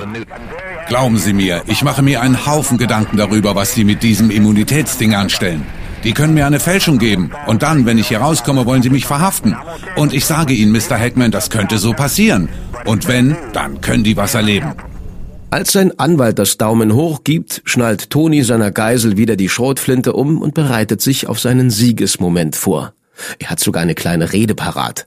Glauben 0.88 1.18
Sie 1.18 1.32
mir, 1.32 1.62
ich 1.66 1.82
mache 1.82 2.02
mir 2.02 2.20
einen 2.20 2.46
Haufen 2.46 2.78
Gedanken 2.78 3.16
darüber, 3.16 3.56
was 3.56 3.74
die 3.74 3.84
mit 3.84 4.04
diesem 4.04 4.30
Immunitätsding 4.30 5.16
anstellen. 5.16 5.66
Die 6.04 6.12
können 6.12 6.34
mir 6.34 6.46
eine 6.46 6.60
Fälschung 6.60 6.98
geben 6.98 7.32
und 7.46 7.64
dann, 7.64 7.86
wenn 7.86 7.98
ich 7.98 8.06
hier 8.06 8.18
rauskomme, 8.18 8.66
wollen 8.66 8.82
sie 8.82 8.90
mich 8.90 9.04
verhaften. 9.04 9.56
Und 9.96 10.14
ich 10.14 10.24
sage 10.24 10.54
Ihnen, 10.54 10.70
Mr. 10.70 10.96
Hackman, 10.96 11.32
das 11.32 11.50
könnte 11.50 11.78
so 11.78 11.92
passieren. 11.92 12.48
Und 12.84 13.08
wenn, 13.08 13.36
dann 13.52 13.80
können 13.80 14.04
die 14.04 14.16
was 14.16 14.34
erleben. 14.34 14.74
Als 15.50 15.72
sein 15.72 15.98
Anwalt 15.98 16.38
das 16.38 16.56
Daumen 16.56 16.92
hoch 16.92 17.24
gibt, 17.24 17.62
schnallt 17.64 18.10
Tony 18.10 18.44
seiner 18.44 18.70
Geisel 18.70 19.16
wieder 19.16 19.34
die 19.34 19.48
Schrotflinte 19.48 20.12
um 20.12 20.40
und 20.40 20.54
bereitet 20.54 21.00
sich 21.00 21.26
auf 21.26 21.40
seinen 21.40 21.70
Siegesmoment 21.70 22.54
vor. 22.54 22.92
Er 23.40 23.50
hat 23.50 23.58
sogar 23.58 23.82
eine 23.82 23.94
kleine 23.94 24.32
Rede 24.32 24.54
parat. 24.54 25.06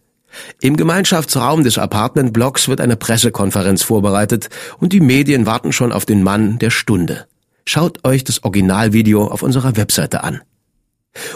Im 0.62 0.78
Gemeinschaftsraum 0.78 1.63
des 1.63 1.78
Apartmentblocks 1.78 2.68
wird 2.68 2.82
eine 2.82 2.96
Pressekonferenz 2.96 3.84
vorbereitet 3.84 4.50
und 4.80 4.94
die 4.94 5.00
Medien 5.00 5.46
warten 5.46 5.72
schon 5.72 5.92
auf 5.92 6.06
den 6.06 6.24
Mann 6.24 6.60
der 6.60 6.70
Stunde. 6.70 7.28
Schaut 7.65 8.06
euch 8.06 8.24
das 8.24 8.44
Originalvideo 8.44 9.28
auf 9.28 9.44
unserer 9.44 9.76
Webseite 9.76 10.24
an. 10.24 10.42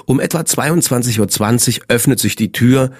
Um 0.05 0.19
etwa 0.19 0.39
22.20 0.39 1.79
Uhr 1.79 1.85
öffnet 1.87 2.19
sich 2.19 2.35
die 2.35 2.51
Tür 2.51 2.91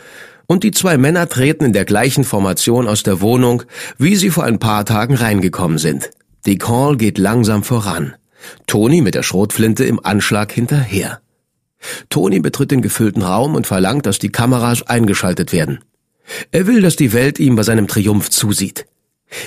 und 0.46 0.64
die 0.64 0.72
zwei 0.72 0.98
Männer 0.98 1.28
treten 1.30 1.66
in 1.66 1.74
der 1.74 1.86
gleichen 1.86 2.24
Formation 2.24 2.88
aus 2.88 3.04
der 3.04 3.22
Wohnung, 3.22 3.64
wie 3.98 4.16
sie 4.16 4.30
vor 4.30 4.44
ein 4.44 4.60
paar 4.60 4.86
Tagen 4.86 5.16
reingekommen 5.16 5.78
sind. 5.78 6.12
Dick 6.46 6.68
Hall 6.68 6.98
geht 6.98 7.18
langsam 7.18 7.64
voran. 7.64 8.16
Tony 8.68 9.02
mit 9.02 9.16
der 9.16 9.24
Schrotflinte 9.24 9.86
im 9.86 10.04
Anschlag 10.04 10.52
hinterher. 10.52 11.23
Tony 12.10 12.40
betritt 12.40 12.72
den 12.72 12.82
gefüllten 12.82 13.22
Raum 13.22 13.56
und 13.56 13.68
verlangt, 13.68 14.06
dass 14.06 14.20
die 14.20 14.32
Kameras 14.32 14.84
eingeschaltet 14.84 15.54
werden. 15.54 15.80
Er 16.52 16.68
will, 16.68 16.82
dass 16.82 16.96
die 16.96 17.14
Welt 17.14 17.40
ihm 17.40 17.56
bei 17.56 17.64
seinem 17.64 17.88
Triumph 17.88 18.30
zusieht. 18.30 18.86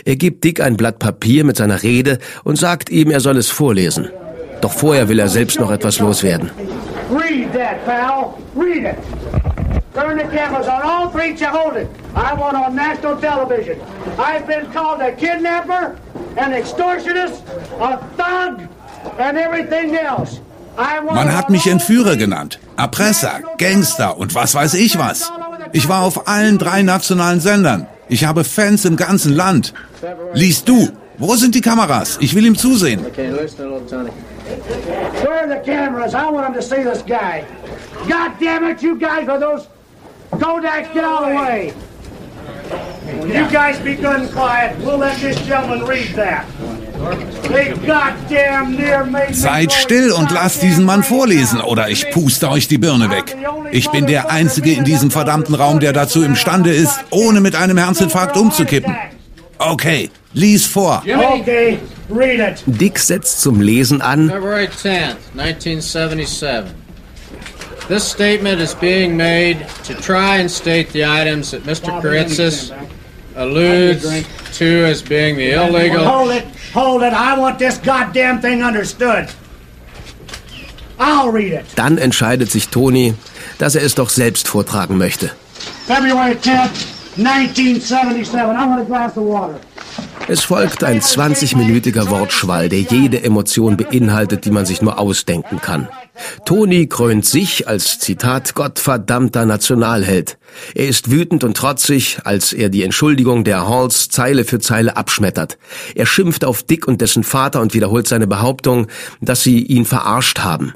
Er 0.05 0.17
gibt 0.17 0.45
Dick 0.45 0.61
ein 0.61 0.77
Blatt 0.77 0.99
Papier 0.99 1.45
mit 1.45 1.57
seiner 1.57 1.83
Rede 1.83 2.19
und 2.45 2.57
sagt 2.57 2.91
ihm, 2.91 3.11
er 3.11 3.21
soll 3.21 3.37
es 3.37 3.49
vorlesen. 3.49 4.11
Doch 4.61 4.73
vorher 4.73 5.09
will 5.09 5.19
er 5.19 5.29
selbst 5.29 5.61
noch 5.61 5.71
etwas 5.71 5.99
loswerden. 5.99 6.51
Read 7.11 7.53
that, 7.53 7.85
pal. 7.85 8.35
Read 8.57 8.85
it. 8.85 8.97
Turn 9.95 10.19
the 10.19 10.25
cameras 10.25 10.67
on 10.67 10.83
all 10.83 11.11
three 11.11 11.35
you 11.39 11.47
hold 11.47 11.77
it. 11.77 11.89
I 12.15 12.35
want 12.35 12.57
on 12.57 12.75
national 12.75 13.17
television. 13.19 13.81
I've 14.19 14.47
been 14.47 14.71
called 14.73 15.01
a 15.01 15.13
kidnapper, 15.13 15.97
an 16.37 16.53
extortionist, 16.53 17.43
a 17.81 17.99
thug, 18.17 18.69
and 19.19 19.39
everything 19.39 19.95
else. 19.95 20.41
Man 21.13 21.37
hat 21.37 21.51
mich 21.51 21.67
Entführer 21.67 22.17
genannt, 22.17 22.59
Erpresser, 22.77 23.41
Gangster 23.59 24.19
und 24.19 24.35
was 24.35 24.55
weiß 24.55 24.75
ich 24.75 24.99
was. 24.99 25.33
Ich 25.73 25.89
war 25.89 26.03
auf 26.03 26.29
allen 26.29 26.59
drei 26.59 26.83
nationalen 26.83 27.41
Sendern. 27.41 27.87
Ich 28.09 28.25
habe 28.25 28.45
Fans 28.45 28.85
im 28.85 28.97
ganzen 28.97 29.35
Land. 29.35 29.75
Liest 30.35 30.69
du, 30.69 30.91
wo 31.19 31.35
sind 31.35 31.55
die 31.55 31.61
Kameras? 31.61 32.19
Ich 32.21 32.35
will 32.35 32.47
ihm 32.47 32.57
zusehen. 32.57 33.05
Kodaks, 40.33 40.93
get 40.93 41.05
out 41.05 41.23
of 41.23 41.29
the 41.31 41.35
way. 41.37 41.73
You 43.27 43.49
guys 43.51 43.79
be 43.79 43.95
good 43.95 44.17
and 44.17 44.33
quiet. 44.33 44.77
We'll 44.81 44.99
let 44.99 45.21
this 45.21 45.39
gentleman 45.47 45.87
read 45.87 46.15
that. 46.17 46.45
Seid 49.33 49.73
still 49.73 50.13
und 50.13 50.31
lasst 50.31 50.63
diesen 50.63 50.85
Mann 50.85 51.03
vorlesen 51.03 51.61
oder 51.61 51.89
ich 51.89 52.11
puste 52.11 52.51
euch 52.51 52.69
die 52.69 52.79
Birne 52.79 53.11
weg. 53.11 53.37
Ich 53.73 53.91
bin 53.91 54.07
der 54.07 54.31
Einzige 54.31 54.73
in 54.73 54.85
diesem 54.85 55.11
verdammten 55.11 55.55
Raum, 55.55 55.81
der 55.81 55.93
dazu 55.93 56.23
imstande 56.23 56.73
ist, 56.73 57.05
ohne 57.11 57.41
mit 57.41 57.55
einem 57.55 57.79
Herzinfarkt 57.79 58.37
umzukippen. 58.37 58.95
Okay, 59.59 60.11
lies 60.35 60.67
vor. 60.67 61.03
Okay, 61.07 61.79
read 62.11 62.41
it. 62.41 62.63
Dick 62.67 62.99
setzt 62.99 63.41
zum 63.41 63.61
Lesen 63.61 64.03
an 64.03 64.29
February 64.29 64.69
10th, 64.69 65.17
1977. 65.35 66.75
This 67.89 68.05
statement 68.05 68.61
is 68.61 68.75
being 68.75 69.17
made 69.17 69.59
to 69.85 69.95
try 69.95 70.39
and 70.41 70.51
state 70.51 70.93
the 70.93 71.05
items 71.05 71.53
that 71.53 71.63
Mr. 71.65 72.03
Karitzis 72.03 72.73
alludes 73.37 74.05
to 74.59 74.85
as 74.85 75.03
being 75.03 75.37
the 75.37 75.53
illegal. 75.53 76.05
Hold 76.75 77.03
it. 77.03 77.13
I 77.13 77.39
want 77.39 77.59
this 77.59 77.79
goddamn 77.79 78.41
thing 78.41 78.63
understood. 78.63 79.29
I'll 80.99 81.31
read 81.31 81.53
it. 81.53 81.65
Dann 81.77 81.99
entscheidet 81.99 82.51
sich 82.51 82.69
Tony, 82.69 83.15
dass 83.59 83.75
er 83.75 83.83
es 83.83 83.95
doch 83.95 84.09
selbst 84.09 84.49
vortragen 84.49 84.97
möchte. 84.97 85.31
February 85.87 86.33
10th, 86.33 86.71
1977. 87.19 88.35
I 88.35 88.45
want 88.47 88.81
a 88.81 88.85
glass 88.85 89.17
of 89.17 89.25
water. 89.25 89.61
Es 90.29 90.43
folgt 90.43 90.83
ein 90.83 91.01
20-minütiger 91.01 92.11
Wortschwall, 92.11 92.69
der 92.69 92.81
jede 92.81 93.23
Emotion 93.23 93.77
beinhaltet, 93.77 94.45
die 94.45 94.51
man 94.51 94.67
sich 94.67 94.83
nur 94.83 94.99
ausdenken 94.99 95.61
kann. 95.61 95.89
Tony 96.45 96.87
krönt 96.87 97.27
sich 97.27 97.69
als 97.69 97.99
Zitat 97.99 98.55
Gottverdammter 98.55 99.47
Nationalheld. 99.47 100.39
Er 100.75 100.89
ist 100.89 101.11
wütend 101.11 101.45
und 101.45 101.57
trotzig, 101.57 102.21
als 102.25 102.53
er 102.53 102.69
die 102.69 102.83
Entschuldigung 102.83 103.45
der 103.45 103.69
Halls 103.69 104.09
Zeile 104.09 104.45
für 104.45 104.59
Zeile 104.59 104.97
abschmettert. 104.97 105.59
Er 105.95 106.07
schimpft 106.07 106.45
auf 106.45 106.63
Dick 106.63 106.89
und 106.89 107.01
dessen 107.01 107.25
Vater 107.25 107.61
und 107.61 107.75
wiederholt 107.75 108.09
seine 108.09 108.27
Behauptung, 108.27 108.87
dass 109.21 109.43
sie 109.43 109.61
ihn 109.61 109.85
verarscht 109.85 110.41
haben. 110.41 110.73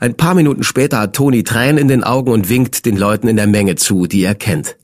Ein 0.00 0.16
paar 0.16 0.34
Minuten 0.34 0.62
später 0.62 0.98
hat 0.98 1.14
Tony 1.14 1.42
Tränen 1.42 1.78
in 1.78 1.88
den 1.88 2.04
Augen 2.04 2.32
und 2.32 2.48
winkt 2.48 2.86
den 2.86 2.96
Leuten 2.96 3.28
in 3.28 3.36
der 3.36 3.46
Menge 3.46 3.76
zu, 3.76 4.06
die 4.06 4.22
er 4.22 4.34
kennt. 4.34 4.76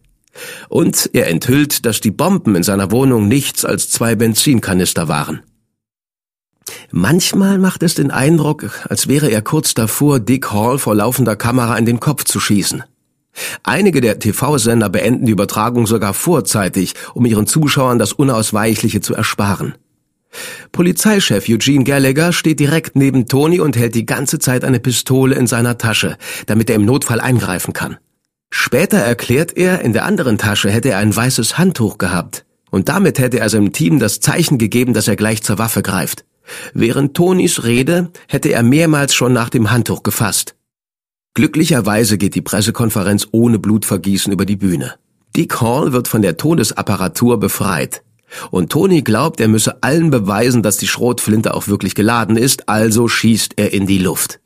Und 0.68 1.10
er 1.12 1.28
enthüllt, 1.28 1.84
dass 1.86 2.00
die 2.00 2.10
Bomben 2.10 2.54
in 2.54 2.62
seiner 2.62 2.90
Wohnung 2.90 3.28
nichts 3.28 3.64
als 3.64 3.90
zwei 3.90 4.14
Benzinkanister 4.14 5.08
waren. 5.08 5.42
Manchmal 6.90 7.58
macht 7.58 7.82
es 7.82 7.94
den 7.94 8.10
Eindruck, 8.10 8.70
als 8.88 9.08
wäre 9.08 9.30
er 9.30 9.42
kurz 9.42 9.74
davor, 9.74 10.20
Dick 10.20 10.50
Hall 10.52 10.78
vor 10.78 10.94
laufender 10.94 11.36
Kamera 11.36 11.76
in 11.76 11.86
den 11.86 12.00
Kopf 12.00 12.24
zu 12.24 12.40
schießen. 12.40 12.84
Einige 13.62 14.00
der 14.00 14.18
TV-Sender 14.18 14.88
beenden 14.88 15.26
die 15.26 15.32
Übertragung 15.32 15.86
sogar 15.86 16.14
vorzeitig, 16.14 16.94
um 17.14 17.24
ihren 17.26 17.46
Zuschauern 17.46 17.98
das 17.98 18.12
Unausweichliche 18.12 19.00
zu 19.00 19.14
ersparen. 19.14 19.74
Polizeichef 20.72 21.48
Eugene 21.48 21.84
Gallagher 21.84 22.32
steht 22.32 22.60
direkt 22.60 22.96
neben 22.96 23.26
Tony 23.26 23.60
und 23.60 23.76
hält 23.76 23.94
die 23.94 24.06
ganze 24.06 24.38
Zeit 24.38 24.64
eine 24.64 24.78
Pistole 24.78 25.34
in 25.34 25.46
seiner 25.46 25.78
Tasche, 25.78 26.16
damit 26.46 26.70
er 26.70 26.76
im 26.76 26.84
Notfall 26.84 27.20
eingreifen 27.20 27.72
kann. 27.72 27.96
Später 28.50 28.98
erklärt 28.98 29.56
er, 29.56 29.80
in 29.80 29.92
der 29.92 30.04
anderen 30.04 30.38
Tasche 30.38 30.70
hätte 30.70 30.90
er 30.90 30.98
ein 30.98 31.14
weißes 31.14 31.58
Handtuch 31.58 31.98
gehabt. 31.98 32.44
Und 32.70 32.88
damit 32.88 33.18
hätte 33.18 33.40
er 33.40 33.48
seinem 33.48 33.72
Team 33.72 33.98
das 33.98 34.20
Zeichen 34.20 34.58
gegeben, 34.58 34.94
dass 34.94 35.08
er 35.08 35.16
gleich 35.16 35.42
zur 35.42 35.58
Waffe 35.58 35.82
greift. 35.82 36.24
Während 36.74 37.14
Tonys 37.14 37.64
Rede 37.64 38.10
hätte 38.28 38.50
er 38.50 38.62
mehrmals 38.62 39.14
schon 39.14 39.32
nach 39.32 39.48
dem 39.48 39.70
Handtuch 39.70 40.02
gefasst. 40.02 40.54
Glücklicherweise 41.34 42.18
geht 42.18 42.34
die 42.34 42.42
Pressekonferenz 42.42 43.28
ohne 43.30 43.58
Blutvergießen 43.58 44.32
über 44.32 44.44
die 44.44 44.56
Bühne. 44.56 44.94
Dick 45.36 45.60
Hall 45.60 45.92
wird 45.92 46.08
von 46.08 46.22
der 46.22 46.36
Todesapparatur 46.36 47.38
befreit. 47.38 48.02
Und 48.50 48.70
Tony 48.70 49.02
glaubt, 49.02 49.40
er 49.40 49.48
müsse 49.48 49.82
allen 49.82 50.10
beweisen, 50.10 50.62
dass 50.62 50.76
die 50.76 50.86
Schrotflinte 50.86 51.54
auch 51.54 51.68
wirklich 51.68 51.94
geladen 51.94 52.36
ist, 52.36 52.68
also 52.68 53.08
schießt 53.08 53.54
er 53.56 53.72
in 53.72 53.86
die 53.86 53.98
Luft. 53.98 54.40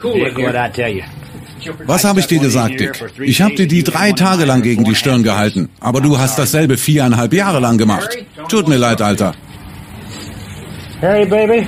Was 1.86 2.04
habe 2.04 2.20
ich 2.20 2.26
dir 2.26 2.40
gesagt, 2.40 2.80
Dick? 2.80 2.92
Ich 3.20 3.40
habe 3.40 3.54
dir 3.54 3.66
die 3.66 3.82
drei 3.82 4.12
Tage 4.12 4.44
lang 4.44 4.62
gegen 4.62 4.84
die 4.84 4.94
Stirn 4.94 5.22
gehalten, 5.22 5.70
aber 5.80 6.00
du 6.00 6.18
hast 6.18 6.38
dasselbe 6.38 6.76
viereinhalb 6.76 7.32
Jahre 7.32 7.60
lang 7.60 7.78
gemacht. 7.78 8.18
Tut 8.48 8.68
mir 8.68 8.76
leid, 8.76 9.00
Alter. 9.00 9.34
Harry, 11.00 11.26
baby, 11.26 11.66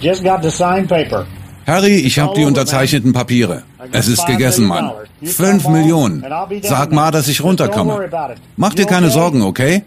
just 0.00 0.22
got 0.24 0.42
the 0.42 0.50
signed 0.50 0.88
paper. 0.88 1.26
Harry, 1.66 1.96
ich 1.96 2.18
habe 2.18 2.34
die 2.34 2.44
unterzeichneten 2.44 3.12
Papiere. 3.12 3.64
Es 3.92 4.06
ist 4.06 4.24
gegessen, 4.26 4.66
Mann. 4.66 4.90
Fünf 5.24 5.68
Millionen. 5.68 6.24
Sag 6.62 6.92
mal, 6.92 7.10
dass 7.10 7.26
ich 7.28 7.42
runterkomme. 7.42 8.08
Mach 8.56 8.74
dir 8.74 8.86
keine 8.86 9.10
Sorgen, 9.10 9.42
okay? 9.42 9.82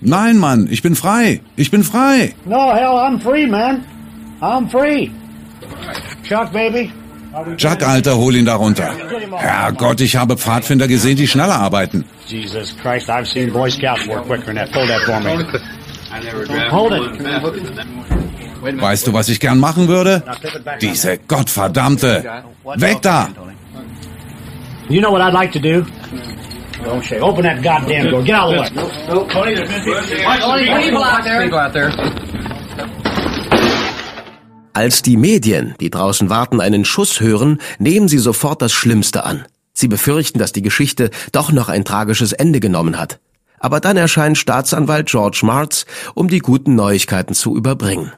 Nein, 0.00 0.38
Mann, 0.38 0.68
ich 0.70 0.82
bin 0.82 0.94
frei. 0.94 1.40
Ich 1.56 1.70
bin 1.70 1.82
frei. 1.82 2.34
No, 2.44 2.72
hell, 2.74 2.98
I'm 2.98 3.18
free, 3.20 3.46
man. 3.46 3.84
I'm 4.40 4.68
free. 4.68 5.10
Chuck, 6.28 6.52
baby. 6.52 6.92
Chuck, 7.56 7.82
Alter, 7.82 8.16
hol 8.16 8.36
ihn 8.36 8.44
da 8.44 8.54
runter. 8.54 8.92
Herrgott, 9.36 10.00
ich 10.00 10.14
habe 10.14 10.36
Pfadfinder 10.36 10.86
gesehen, 10.86 11.16
die 11.16 11.26
schneller 11.26 11.56
arbeiten. 11.56 12.04
Jesus 12.26 12.76
Christ, 12.80 13.08
I've 13.08 13.26
seen 13.26 13.52
Boy 13.52 13.70
Scouts 13.70 14.06
work 14.06 14.26
quicker 14.26 14.46
than 14.46 14.56
that. 14.56 14.72
Hold 14.72 14.88
that 14.88 15.02
for 15.02 15.20
me. 15.20 15.44
Hold 16.70 16.92
it. 16.92 18.23
Weißt 18.64 19.06
du, 19.06 19.12
was 19.12 19.28
ich 19.28 19.40
gern 19.40 19.58
machen 19.58 19.88
würde? 19.88 20.22
Diese 20.80 21.18
Gottverdammte. 21.18 22.42
Weg 22.76 23.02
da! 23.02 23.28
You 24.88 25.00
know 25.00 25.10
what 25.10 25.22
I'd 25.22 25.32
like 25.32 25.52
to 25.52 25.58
do? 25.58 25.86
Don't 26.84 27.02
shake. 27.02 27.22
Open 27.22 27.44
that 27.44 27.62
goddamn 27.62 28.10
door. 28.10 28.22
Get 28.22 28.34
out 28.34 28.54
of 28.54 28.68
the 28.68 28.80
way. 28.80 29.28
Tony, 29.32 29.54
there's 29.54 29.68
been 29.68 30.82
people 30.82 31.02
out 31.02 31.24
there. 31.24 31.42
People 31.42 31.58
out 31.58 31.72
there. 31.72 31.90
Als 34.74 35.02
die 35.02 35.16
Medien, 35.16 35.74
die 35.80 35.88
draußen 35.88 36.28
warten, 36.30 36.60
einen 36.60 36.84
Schuss 36.84 37.20
hören, 37.20 37.60
nehmen 37.78 38.08
sie 38.08 38.18
sofort 38.18 38.60
das 38.60 38.72
Schlimmste 38.72 39.24
an. 39.24 39.44
Sie 39.72 39.88
befürchten, 39.88 40.38
dass 40.38 40.52
die 40.52 40.62
Geschichte 40.62 41.10
doch 41.32 41.52
noch 41.52 41.68
ein 41.68 41.84
tragisches 41.84 42.32
Ende 42.32 42.60
genommen 42.60 42.98
hat. 42.98 43.20
Aber 43.58 43.80
dann 43.80 43.96
erscheint 43.96 44.36
Staatsanwalt 44.36 45.06
George 45.06 45.40
Martz, 45.42 45.86
um 46.14 46.28
die 46.28 46.40
guten 46.40 46.74
Neuigkeiten 46.74 47.34
zu 47.34 47.56
überbringen. 47.56 48.12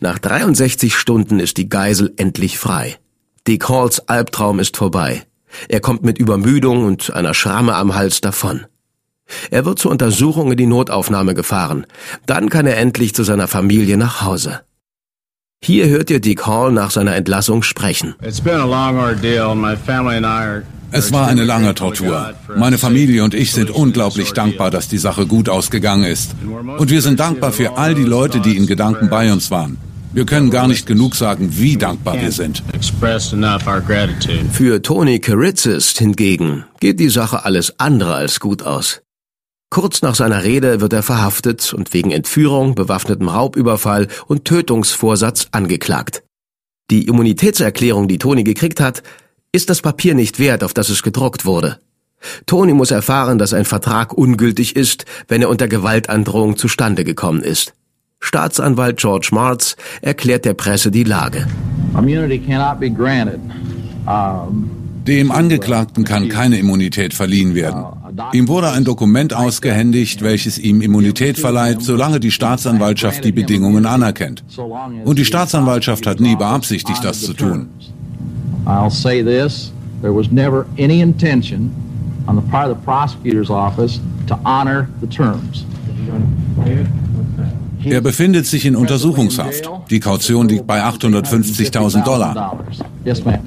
Nach 0.00 0.18
63 0.18 0.96
Stunden 0.96 1.40
ist 1.40 1.56
die 1.56 1.68
Geisel 1.68 2.12
endlich 2.16 2.58
frei. 2.58 2.98
Dick 3.46 3.68
Halls 3.68 4.08
Albtraum 4.08 4.58
ist 4.58 4.76
vorbei. 4.76 5.22
Er 5.68 5.80
kommt 5.80 6.02
mit 6.02 6.18
Übermüdung 6.18 6.84
und 6.84 7.12
einer 7.12 7.34
Schramme 7.34 7.74
am 7.74 7.94
Hals 7.94 8.20
davon. 8.20 8.66
Er 9.50 9.64
wird 9.64 9.78
zur 9.78 9.90
Untersuchung 9.90 10.50
in 10.52 10.56
die 10.56 10.66
Notaufnahme 10.66 11.34
gefahren. 11.34 11.86
Dann 12.26 12.48
kann 12.48 12.66
er 12.66 12.76
endlich 12.76 13.14
zu 13.14 13.22
seiner 13.24 13.48
Familie 13.48 13.96
nach 13.96 14.22
Hause. 14.22 14.60
Hier 15.64 15.88
hört 15.88 16.10
ihr 16.10 16.20
Dick 16.20 16.46
Hall 16.46 16.72
nach 16.72 16.90
seiner 16.90 17.14
Entlassung 17.14 17.62
sprechen. 17.62 18.16
Es 20.92 21.10
war 21.10 21.26
eine 21.26 21.44
lange 21.44 21.74
Tortur. 21.74 22.34
Meine 22.56 22.76
Familie 22.76 23.24
und 23.24 23.34
ich 23.34 23.52
sind 23.52 23.70
unglaublich 23.70 24.32
dankbar, 24.32 24.70
dass 24.70 24.88
die 24.88 24.98
Sache 24.98 25.26
gut 25.26 25.48
ausgegangen 25.48 26.04
ist. 26.04 26.32
Und 26.78 26.90
wir 26.90 27.00
sind 27.00 27.18
dankbar 27.18 27.52
für 27.52 27.78
all 27.78 27.94
die 27.94 28.04
Leute, 28.04 28.40
die 28.40 28.56
in 28.58 28.66
Gedanken 28.66 29.08
bei 29.08 29.32
uns 29.32 29.50
waren. 29.50 29.78
Wir 30.12 30.26
können 30.26 30.50
gar 30.50 30.68
nicht 30.68 30.86
genug 30.86 31.14
sagen, 31.14 31.48
wie 31.56 31.78
dankbar 31.78 32.20
wir 32.20 32.30
sind. 32.30 32.62
Für 34.52 34.82
Tony 34.82 35.18
Karitzis 35.20 35.96
hingegen 35.96 36.64
geht 36.80 37.00
die 37.00 37.08
Sache 37.08 37.46
alles 37.46 37.78
andere 37.78 38.14
als 38.14 38.38
gut 38.38 38.62
aus. 38.62 39.00
Kurz 39.70 40.02
nach 40.02 40.14
seiner 40.14 40.44
Rede 40.44 40.82
wird 40.82 40.92
er 40.92 41.02
verhaftet 41.02 41.72
und 41.72 41.94
wegen 41.94 42.10
Entführung, 42.10 42.74
bewaffnetem 42.74 43.28
Raubüberfall 43.28 44.08
und 44.26 44.44
Tötungsvorsatz 44.44 45.48
angeklagt. 45.52 46.22
Die 46.90 47.06
Immunitätserklärung, 47.06 48.06
die 48.06 48.18
Tony 48.18 48.44
gekriegt 48.44 48.80
hat, 48.80 49.02
ist 49.52 49.68
das 49.68 49.82
Papier 49.82 50.14
nicht 50.14 50.38
wert, 50.38 50.64
auf 50.64 50.72
das 50.72 50.88
es 50.88 51.02
gedruckt 51.02 51.44
wurde. 51.44 51.78
Tony 52.46 52.72
muss 52.72 52.90
erfahren, 52.90 53.38
dass 53.38 53.52
ein 53.52 53.66
Vertrag 53.66 54.14
ungültig 54.14 54.76
ist, 54.76 55.04
wenn 55.28 55.42
er 55.42 55.50
unter 55.50 55.68
Gewaltandrohung 55.68 56.56
zustande 56.56 57.04
gekommen 57.04 57.42
ist. 57.42 57.74
Staatsanwalt 58.20 58.98
George 58.98 59.28
Martz 59.32 59.76
erklärt 60.00 60.44
der 60.44 60.54
Presse 60.54 60.90
die 60.90 61.04
Lage. 61.04 61.46
Dem 65.06 65.32
Angeklagten 65.32 66.04
kann 66.04 66.28
keine 66.28 66.58
Immunität 66.58 67.12
verliehen 67.12 67.54
werden. 67.54 67.84
Ihm 68.32 68.46
wurde 68.46 68.70
ein 68.70 68.84
Dokument 68.84 69.34
ausgehändigt, 69.34 70.22
welches 70.22 70.58
ihm 70.58 70.80
Immunität 70.80 71.38
verleiht, 71.38 71.82
solange 71.82 72.20
die 72.20 72.30
Staatsanwaltschaft 72.30 73.24
die 73.24 73.32
Bedingungen 73.32 73.84
anerkennt. 73.84 74.44
Und 75.04 75.18
die 75.18 75.24
Staatsanwaltschaft 75.24 76.06
hat 76.06 76.20
nie 76.20 76.36
beabsichtigt, 76.36 77.04
das 77.04 77.20
zu 77.20 77.34
tun. 77.34 77.68
I'll 78.66 78.90
say 78.90 79.22
this, 79.22 79.72
there 80.00 80.12
was 80.12 80.30
never 80.30 80.66
any 80.78 81.00
intention 81.00 81.70
on 82.28 82.36
the 82.36 82.42
part 82.50 82.70
of 82.70 82.78
the 82.78 82.84
prosecutor's 82.84 83.50
office 83.50 84.00
to 84.28 84.38
honor 84.44 84.88
the 85.00 85.06
terms. 85.06 85.64
Er 87.84 88.00
befindet 88.00 88.46
sich 88.46 88.64
in 88.64 88.76
Untersuchungshaft. 88.76 89.68
Die 89.90 90.00
Kaution 90.00 90.48
liegt 90.48 90.66
bei 90.66 90.82
850.000 90.84 92.04
Dollar. 92.04 92.58
Yes, 93.04 93.24
ma'am. 93.24 93.40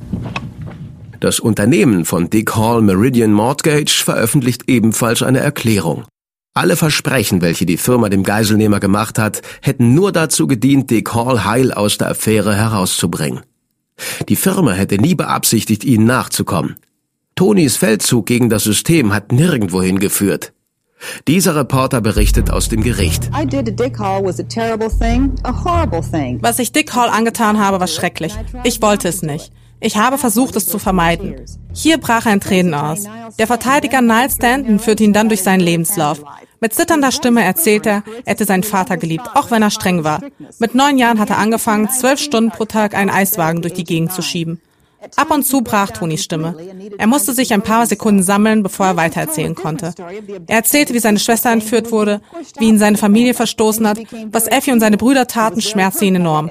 Das 1.22 1.40
Unternehmen 1.40 2.06
von 2.06 2.30
Dick 2.30 2.56
Hall 2.56 2.82
Meridian 2.82 3.32
Mortgage 3.32 4.04
veröffentlicht 4.04 4.64
ebenfalls 4.68 5.24
eine 5.24 5.40
Erklärung. 5.40 6.04
Alle 6.54 6.76
Versprechen, 6.76 7.42
welche 7.42 7.66
die 7.66 7.78
Firma 7.78 8.10
dem 8.10 8.24
Geiselnehmer 8.24 8.80
gemacht 8.80 9.18
hat, 9.18 9.42
hätten 9.62 9.94
nur 9.94 10.12
dazu 10.12 10.48
gedient, 10.48 10.90
Dick 10.92 11.14
Hall 11.14 11.44
heil 11.46 11.72
aus 11.72 11.98
der 11.98 12.10
Affäre 12.10 12.56
herauszubringen. 12.56 13.42
Die 14.30 14.36
Firma 14.36 14.72
hätte 14.74 14.98
nie 14.98 15.16
beabsichtigt, 15.16 15.84
ihnen 15.84 16.06
nachzukommen. 16.06 16.76
Tonys 17.36 17.78
Feldzug 17.78 18.26
gegen 18.26 18.50
das 18.50 18.64
System 18.64 19.14
hat 19.14 19.32
nirgendwohin 19.32 20.00
geführt. 20.00 20.54
Dieser 21.28 21.56
Reporter 21.56 22.02
berichtet 22.02 22.50
aus 22.50 22.70
dem 22.70 22.82
Gericht. 22.82 23.30
Was 26.42 26.60
ich 26.60 26.72
Dick 26.72 26.96
Hall 26.96 27.10
angetan 27.10 27.60
habe, 27.60 27.80
war 27.80 27.88
schrecklich. 27.88 28.34
Ich 28.64 28.82
wollte 28.82 29.08
es 29.10 29.22
nicht. 29.22 29.52
Ich 29.82 29.98
habe 29.98 30.18
versucht, 30.18 30.56
es 30.56 30.66
zu 30.66 30.80
vermeiden. 30.80 31.36
Hier 31.74 31.98
brach 31.98 32.26
er 32.26 32.34
in 32.34 32.40
Tränen 32.40 32.74
aus. 32.74 33.04
Der 33.38 33.48
Verteidiger 33.48 34.02
Niles 34.02 34.36
Stanton 34.36 34.80
führte 34.80 35.04
ihn 35.04 35.14
dann 35.14 35.28
durch 35.28 35.44
seinen 35.44 35.60
Lebenslauf. 35.60 36.24
Mit 36.62 36.74
zitternder 36.74 37.12
Stimme 37.12 37.44
erzählt 37.44 37.86
er, 37.86 38.04
er 38.26 38.32
hätte 38.32 38.46
seinen 38.46 38.64
Vater 38.64 38.98
geliebt, 38.98 39.30
auch 39.34 39.52
wenn 39.52 39.62
er 39.62 39.72
streng 39.72 40.04
war. 40.04 40.22
Mit 40.60 40.76
neun 40.76 40.98
Jahren 40.98 41.20
hat 41.20 41.30
er 41.30 41.38
angefangen, 41.38 41.90
zwölf 41.90 42.20
Stunden 42.20 42.52
pro 42.52 42.66
Tag 42.66 42.96
einen 42.96 43.10
Eiswagen 43.10 43.62
durch 43.62 43.74
die 43.74 43.84
Gegend 43.84 44.14
zu 44.14 44.22
schieben. 44.22 44.62
Ab 45.16 45.32
und 45.32 45.46
zu 45.46 45.62
brach 45.62 45.92
Tonis 45.92 46.24
Stimme. 46.24 46.56
Er 46.98 47.08
musste 47.08 47.34
sich 47.34 47.54
ein 47.54 47.62
paar 47.62 47.86
Sekunden 47.86 48.24
sammeln, 48.24 48.64
bevor 48.64 48.88
er 48.88 48.96
weitererzählen 48.96 49.56
konnte. 49.56 49.94
Er 50.48 50.56
erzählte, 50.58 50.94
wie 50.94 51.00
seine 51.00 51.20
Schwester 51.20 51.52
entführt 51.52 51.92
wurde, 51.92 52.22
wie 52.58 52.68
ihn 52.68 52.80
seine 52.80 52.98
Familie 52.98 53.34
verstoßen 53.34 53.88
hat, 53.88 54.00
was 54.32 54.48
Effie 54.48 54.72
und 54.72 54.80
seine 54.80 54.98
Brüder 54.98 55.28
taten, 55.28 55.62
schmerzte 55.62 56.06
ihn 56.06 56.16
enorm. 56.16 56.50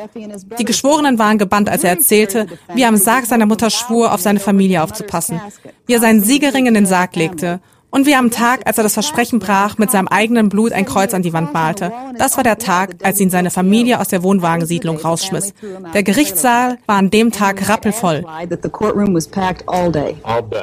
Die 0.59 0.65
Geschworenen 0.65 1.19
waren 1.19 1.39
gebannt, 1.39 1.69
als 1.69 1.85
er 1.85 1.91
erzählte, 1.91 2.47
wie 2.75 2.83
er 2.83 2.89
am 2.89 2.97
Sarg 2.97 3.27
seiner 3.27 3.47
Mutter 3.47 3.71
schwur, 3.71 4.13
auf 4.13 4.21
seine 4.21 4.41
Familie 4.41 4.83
aufzupassen, 4.83 5.41
wie 5.87 5.95
er 5.95 6.01
seinen 6.01 6.23
Siegerring 6.23 6.67
in 6.67 6.75
den 6.75 6.87
Sarg 6.87 7.17
legte 7.17 7.61
und 7.95 8.07
wie 8.07 8.17
am 8.17 8.33
Tag, 8.33 8.67
als 8.67 8.77
er 8.77 8.83
das 8.83 8.95
Versprechen 8.95 9.39
brach, 9.39 9.79
mit 9.79 9.93
seinem 9.93 10.09
eigenen 10.09 10.49
Blut 10.49 10.73
ein 10.73 10.85
Kreuz 10.85 11.15
an 11.15 11.23
die 11.23 11.33
Wand 11.33 11.55
malte. 11.55 11.93
Das 12.19 12.37
war 12.37 12.43
der 12.43 12.59
Tag, 12.59 12.97
als 13.05 13.21
ihn 13.21 13.31
seine 13.31 13.53
Familie 13.53 14.01
aus 14.01 14.09
der 14.09 14.25
Wohnwagensiedlung 14.25 14.97
rausschmiss. 14.97 15.55
Der 15.95 16.03
Gerichtssaal 16.03 16.79
war 16.87 16.97
an 16.97 17.11
dem 17.11 17.31
Tag 17.31 17.69
rappelvoll. 17.69 18.25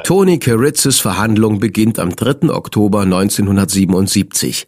Tony 0.04 0.38
Karitzes 0.38 1.00
Verhandlung 1.00 1.58
beginnt 1.58 1.98
am 1.98 2.14
3. 2.14 2.50
Oktober 2.50 3.00
1977. 3.00 4.66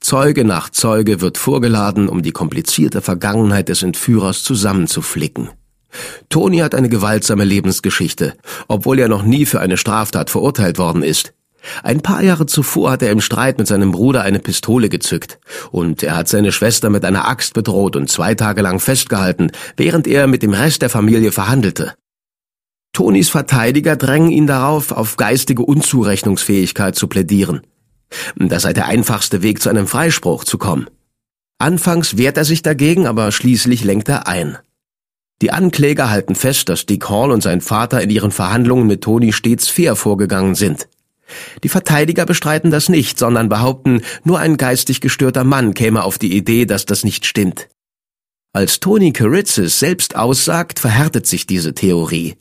Zeuge 0.00 0.46
nach 0.46 0.70
Zeuge 0.70 1.20
wird 1.20 1.36
vorgeladen, 1.36 2.08
um 2.08 2.22
die 2.22 2.32
komplizierte 2.32 3.02
Vergangenheit 3.02 3.68
des 3.68 3.82
Entführers 3.82 4.42
zusammenzuflicken. 4.42 5.50
Tony 6.30 6.58
hat 6.58 6.74
eine 6.74 6.88
gewaltsame 6.88 7.44
Lebensgeschichte, 7.44 8.32
obwohl 8.68 8.98
er 8.98 9.08
noch 9.08 9.22
nie 9.22 9.44
für 9.44 9.60
eine 9.60 9.76
Straftat 9.76 10.30
verurteilt 10.30 10.78
worden 10.78 11.02
ist. 11.02 11.34
Ein 11.82 12.00
paar 12.00 12.22
Jahre 12.22 12.46
zuvor 12.46 12.92
hat 12.92 13.02
er 13.02 13.10
im 13.10 13.20
Streit 13.20 13.58
mit 13.58 13.66
seinem 13.66 13.92
Bruder 13.92 14.22
eine 14.22 14.38
Pistole 14.38 14.88
gezückt 14.88 15.38
und 15.70 16.02
er 16.02 16.16
hat 16.16 16.28
seine 16.28 16.52
Schwester 16.52 16.90
mit 16.90 17.04
einer 17.04 17.28
Axt 17.28 17.54
bedroht 17.54 17.96
und 17.96 18.10
zwei 18.10 18.34
Tage 18.34 18.62
lang 18.62 18.80
festgehalten, 18.80 19.52
während 19.76 20.06
er 20.06 20.26
mit 20.26 20.42
dem 20.42 20.52
Rest 20.52 20.82
der 20.82 20.90
Familie 20.90 21.32
verhandelte. 21.32 21.94
Tonys 22.92 23.28
Verteidiger 23.28 23.96
drängen 23.96 24.30
ihn 24.30 24.46
darauf, 24.46 24.90
auf 24.92 25.16
geistige 25.16 25.62
Unzurechnungsfähigkeit 25.62 26.96
zu 26.96 27.08
plädieren. 27.08 27.60
Das 28.36 28.62
sei 28.62 28.72
der 28.72 28.86
einfachste 28.86 29.42
Weg 29.42 29.60
zu 29.60 29.68
einem 29.68 29.86
Freispruch 29.86 30.44
zu 30.44 30.56
kommen. 30.58 30.88
Anfangs 31.58 32.16
wehrt 32.16 32.36
er 32.36 32.44
sich 32.44 32.62
dagegen, 32.62 33.06
aber 33.06 33.32
schließlich 33.32 33.84
lenkt 33.84 34.08
er 34.08 34.26
ein. 34.26 34.58
Die 35.42 35.50
Ankläger 35.50 36.08
halten 36.08 36.34
fest, 36.34 36.70
dass 36.70 36.86
Dick 36.86 37.10
Hall 37.10 37.30
und 37.30 37.42
sein 37.42 37.60
Vater 37.60 38.00
in 38.00 38.08
ihren 38.08 38.30
Verhandlungen 38.30 38.86
mit 38.86 39.02
Tony 39.02 39.32
stets 39.32 39.68
fair 39.68 39.96
vorgegangen 39.96 40.54
sind. 40.54 40.88
Die 41.62 41.68
Verteidiger 41.68 42.26
bestreiten 42.26 42.70
das 42.70 42.88
nicht, 42.88 43.18
sondern 43.18 43.48
behaupten, 43.48 44.02
nur 44.24 44.38
ein 44.38 44.56
geistig 44.56 45.00
gestörter 45.00 45.44
Mann 45.44 45.74
käme 45.74 46.04
auf 46.04 46.18
die 46.18 46.36
Idee, 46.36 46.66
dass 46.66 46.86
das 46.86 47.04
nicht 47.04 47.26
stimmt. 47.26 47.68
Als 48.52 48.80
Tony 48.80 49.12
Karitzis 49.12 49.78
selbst 49.78 50.16
aussagt, 50.16 50.78
verhärtet 50.78 51.26
sich 51.26 51.46
diese 51.46 51.74
Theorie. 51.74 52.36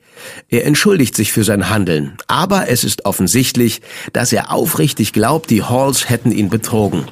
Er 0.48 0.66
entschuldigt 0.66 1.14
sich 1.14 1.34
für 1.34 1.44
sein 1.44 1.70
Handeln, 1.70 2.16
aber 2.28 2.70
es 2.70 2.86
ist 2.86 3.06
offensichtlich, 3.06 3.82
dass 4.14 4.32
er 4.32 4.54
aufrichtig 4.54 5.12
glaubt, 5.12 5.50
die 5.50 5.64
Halls 5.64 6.10
hätten 6.10 6.32
ihn 6.32 6.50
betrogen. 6.50 7.04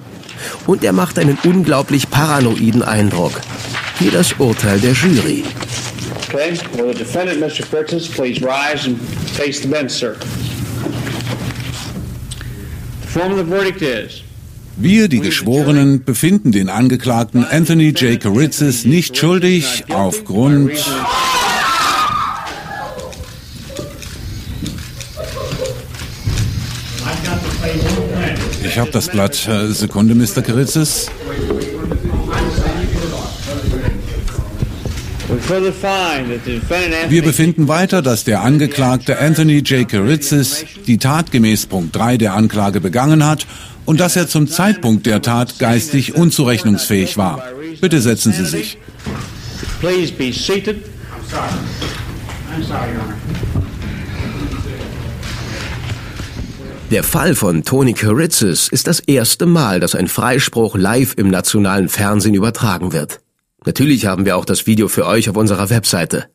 Und 0.68 0.86
er 0.86 0.94
macht 0.94 1.20
einen 1.20 1.38
unglaublich 1.44 2.10
paranoiden 2.10 2.82
Eindruck. 2.82 3.34
Hier 4.00 4.12
das 4.12 4.34
Urteil 4.40 4.80
der 4.80 4.94
Jury. 4.94 5.44
Okay, 6.30 6.58
will 6.78 6.94
the 6.94 6.98
defendant, 6.98 7.40
Mr. 7.42 7.64
Fritzes, 7.66 8.08
please 8.08 8.42
rise 8.42 8.88
and 8.88 8.98
face 9.36 9.62
the 9.62 9.68
bench, 9.68 9.92
sir. 9.92 10.16
Wir, 14.76 15.08
die 15.08 15.20
Geschworenen, 15.20 16.04
befinden 16.04 16.52
den 16.52 16.70
Angeklagten 16.70 17.46
Anthony 17.46 17.90
J. 17.90 18.20
Karitzis 18.20 18.86
nicht 18.86 19.18
schuldig 19.18 19.84
aufgrund 19.90 20.72
Ich 28.64 28.80
habe 28.80 28.90
das 28.90 29.08
Blatt. 29.08 29.48
Äh, 29.48 29.68
Sekunde, 29.68 30.16
Mr. 30.16 30.42
Karitzis. 30.42 31.08
Wir 37.10 37.22
befinden 37.22 37.68
weiter, 37.68 38.02
dass 38.02 38.24
der 38.24 38.42
Angeklagte 38.42 39.20
Anthony 39.20 39.58
J. 39.60 39.88
Karitzis 39.88 40.66
die 40.88 40.98
Tat 40.98 41.32
gemäß 41.32 41.66
Punkt 41.66 41.96
3 41.96 42.18
der 42.18 42.34
Anklage 42.34 42.80
begangen 42.80 43.26
hat 43.26 43.46
und 43.86 44.00
dass 44.00 44.16
er 44.16 44.28
zum 44.28 44.48
Zeitpunkt 44.48 45.06
der 45.06 45.22
Tat 45.22 45.60
geistig 45.60 46.16
unzurechnungsfähig 46.16 47.18
war. 47.18 47.44
Bitte 47.82 48.00
setzen 48.00 48.32
Sie 48.32 48.46
sich. 48.46 48.78
Der 56.92 57.04
Fall 57.04 57.36
von 57.36 57.64
Tony 57.64 57.94
Karitzis 57.94 58.70
ist 58.70 58.88
das 58.88 59.00
erste 59.00 59.46
Mal, 59.46 59.80
dass 59.80 59.96
ein 59.96 60.08
Freispruch 60.08 60.78
live 60.78 61.16
im 61.18 61.30
nationalen 61.30 61.90
Fernsehen 61.90 62.36
übertragen 62.36 62.94
wird. 62.94 63.23
Natürlich 63.66 64.06
haben 64.06 64.26
wir 64.26 64.38
auch 64.38 64.46
das 64.46 64.68
Video 64.68 64.88
für 64.88 65.06
euch 65.06 65.30
auf 65.30 65.38
unserer 65.38 65.70
Webseite. 65.70 66.30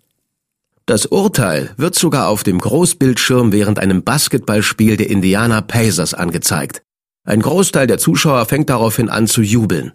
Das 0.86 1.04
Urteil 1.04 1.70
wird 1.76 1.94
sogar 1.94 2.28
auf 2.28 2.44
dem 2.44 2.58
Großbildschirm 2.58 3.52
während 3.52 3.78
einem 3.78 4.04
Basketballspiel 4.04 4.96
der 4.96 5.10
Indiana 5.10 5.60
Pacers 5.60 6.14
angezeigt. 6.14 6.82
Ein 7.24 7.42
Großteil 7.42 7.86
der 7.86 7.98
Zuschauer 7.98 8.46
fängt 8.46 8.70
daraufhin 8.70 9.10
an 9.10 9.26
zu 9.26 9.42
jubeln. 9.42 9.92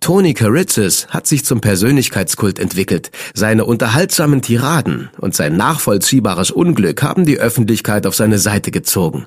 Tony 0.00 0.32
Karitzis 0.32 1.08
hat 1.08 1.26
sich 1.26 1.44
zum 1.44 1.60
Persönlichkeitskult 1.60 2.58
entwickelt. 2.58 3.10
Seine 3.34 3.66
unterhaltsamen 3.66 4.40
Tiraden 4.40 5.10
und 5.18 5.34
sein 5.34 5.56
nachvollziehbares 5.56 6.50
Unglück 6.50 7.02
haben 7.02 7.26
die 7.26 7.38
Öffentlichkeit 7.38 8.06
auf 8.06 8.14
seine 8.14 8.38
Seite 8.38 8.70
gezogen. 8.70 9.26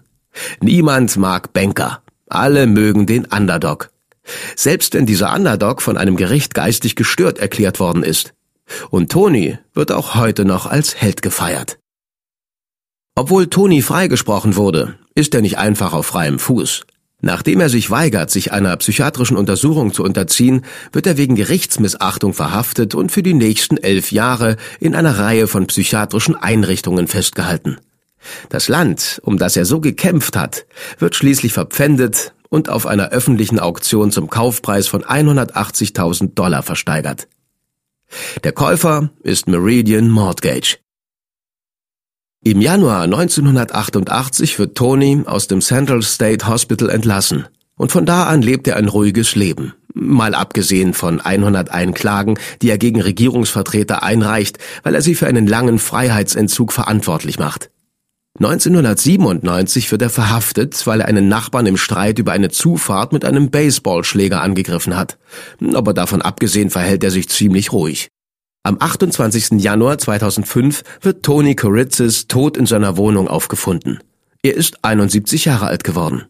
Niemand 0.62 1.16
mag 1.18 1.54
Banker. 1.54 2.02
Alle 2.28 2.66
mögen 2.66 3.06
den 3.06 3.26
Underdog. 3.26 3.92
Selbst 4.56 4.94
wenn 4.94 5.06
dieser 5.06 5.34
Underdog 5.34 5.82
von 5.82 5.98
einem 5.98 6.16
Gericht 6.16 6.54
geistig 6.54 6.96
gestört 6.96 7.40
erklärt 7.40 7.80
worden 7.80 8.04
ist. 8.04 8.34
Und 8.90 9.12
Tony 9.12 9.58
wird 9.74 9.92
auch 9.92 10.16
heute 10.16 10.46
noch 10.46 10.66
als 10.66 10.96
Held 10.96 11.22
gefeiert. 11.22 11.78
Obwohl 13.16 13.48
Tony 13.48 13.82
freigesprochen 13.82 14.56
wurde, 14.56 14.96
ist 15.16 15.36
er 15.36 15.42
nicht 15.42 15.58
einfach 15.58 15.94
auf 15.94 16.06
freiem 16.06 16.40
Fuß. 16.40 16.86
Nachdem 17.24 17.60
er 17.60 17.70
sich 17.70 17.92
weigert, 17.92 18.32
sich 18.32 18.52
einer 18.52 18.76
psychiatrischen 18.78 19.38
Untersuchung 19.38 19.94
zu 19.94 20.04
unterziehen, 20.04 20.66
wird 20.92 21.06
er 21.06 21.18
wegen 21.18 21.36
Gerichtsmissachtung 21.36 22.34
verhaftet 22.34 22.96
und 22.96 23.12
für 23.12 23.22
die 23.22 23.36
nächsten 23.36 23.78
elf 23.78 24.12
Jahre 24.12 24.58
in 24.80 24.96
einer 24.96 25.20
Reihe 25.20 25.48
von 25.48 25.68
psychiatrischen 25.68 26.36
Einrichtungen 26.36 27.08
festgehalten. 27.08 27.78
Das 28.50 28.70
Land, 28.70 29.20
um 29.24 29.38
das 29.38 29.56
er 29.56 29.66
so 29.66 29.82
gekämpft 29.82 30.36
hat, 30.36 30.66
wird 30.98 31.16
schließlich 31.16 31.54
verpfändet 31.54 32.34
und 32.52 32.70
auf 32.70 32.86
einer 32.86 33.10
öffentlichen 33.10 33.60
Auktion 33.60 34.12
zum 34.12 34.30
Kaufpreis 34.30 34.88
von 34.88 35.04
180.000 35.04 36.36
Dollar 36.36 36.62
versteigert. 36.62 37.28
Der 38.44 38.52
Käufer 38.52 39.10
ist 39.24 39.48
Meridian 39.48 40.10
Mortgage. 40.10 40.78
Im 42.44 42.60
Januar 42.62 43.04
1988 43.04 44.60
wird 44.60 44.76
Tony 44.76 45.24
aus 45.26 45.48
dem 45.48 45.62
Central 45.62 46.02
State 46.02 46.48
Hospital 46.48 46.90
entlassen 46.90 47.48
und 47.78 47.92
von 47.92 48.06
da 48.06 48.26
an 48.26 48.42
lebt 48.42 48.68
er 48.68 48.76
ein 48.76 48.90
ruhiges 48.90 49.36
Leben. 49.36 49.74
Mal 49.94 50.36
abgesehen 50.36 50.94
von 50.94 51.22
101 51.22 51.98
Klagen, 51.98 52.38
die 52.62 52.70
er 52.70 52.78
gegen 52.78 53.02
Regierungsvertreter 53.02 54.04
einreicht, 54.04 54.58
weil 54.84 54.96
er 54.96 55.02
sie 55.02 55.16
für 55.16 55.28
einen 55.28 55.48
langen 55.48 55.80
Freiheitsentzug 55.80 56.74
verantwortlich 56.74 57.40
macht. 57.40 57.71
1997 58.39 59.91
wird 59.91 60.02
er 60.02 60.10
verhaftet, 60.10 60.88
weil 60.88 61.02
er 61.02 61.08
einen 61.08 61.28
Nachbarn 61.28 61.65
im 61.65 61.77
Streit 61.77 62.17
über 62.17 62.32
eine 62.32 62.50
Zufahrt 62.50 63.12
mit 63.12 63.25
einem 63.25 63.52
Baseballschläger 63.52 64.42
angegriffen 64.42 64.96
hat. 64.96 65.17
Aber 65.73 65.94
davon 65.94 66.21
abgesehen 66.21 66.69
verhält 66.69 67.04
er 67.04 67.12
sich 67.12 67.27
ziemlich 67.29 67.73
ruhig. 67.73 68.10
Am 68.63 68.77
28. 68.79 69.62
Januar 69.62 69.98
2005 69.98 70.84
wird 71.02 71.23
Tony 71.23 71.56
Koritzis 71.56 72.27
tot 72.27 72.58
in 72.58 72.65
seiner 72.65 72.96
Wohnung 72.96 73.27
aufgefunden. 73.27 74.00
Er 74.44 74.56
ist 74.56 74.84
71 74.84 75.46
Jahre 75.46 75.67
alt 75.67 75.84
geworden. 75.84 76.25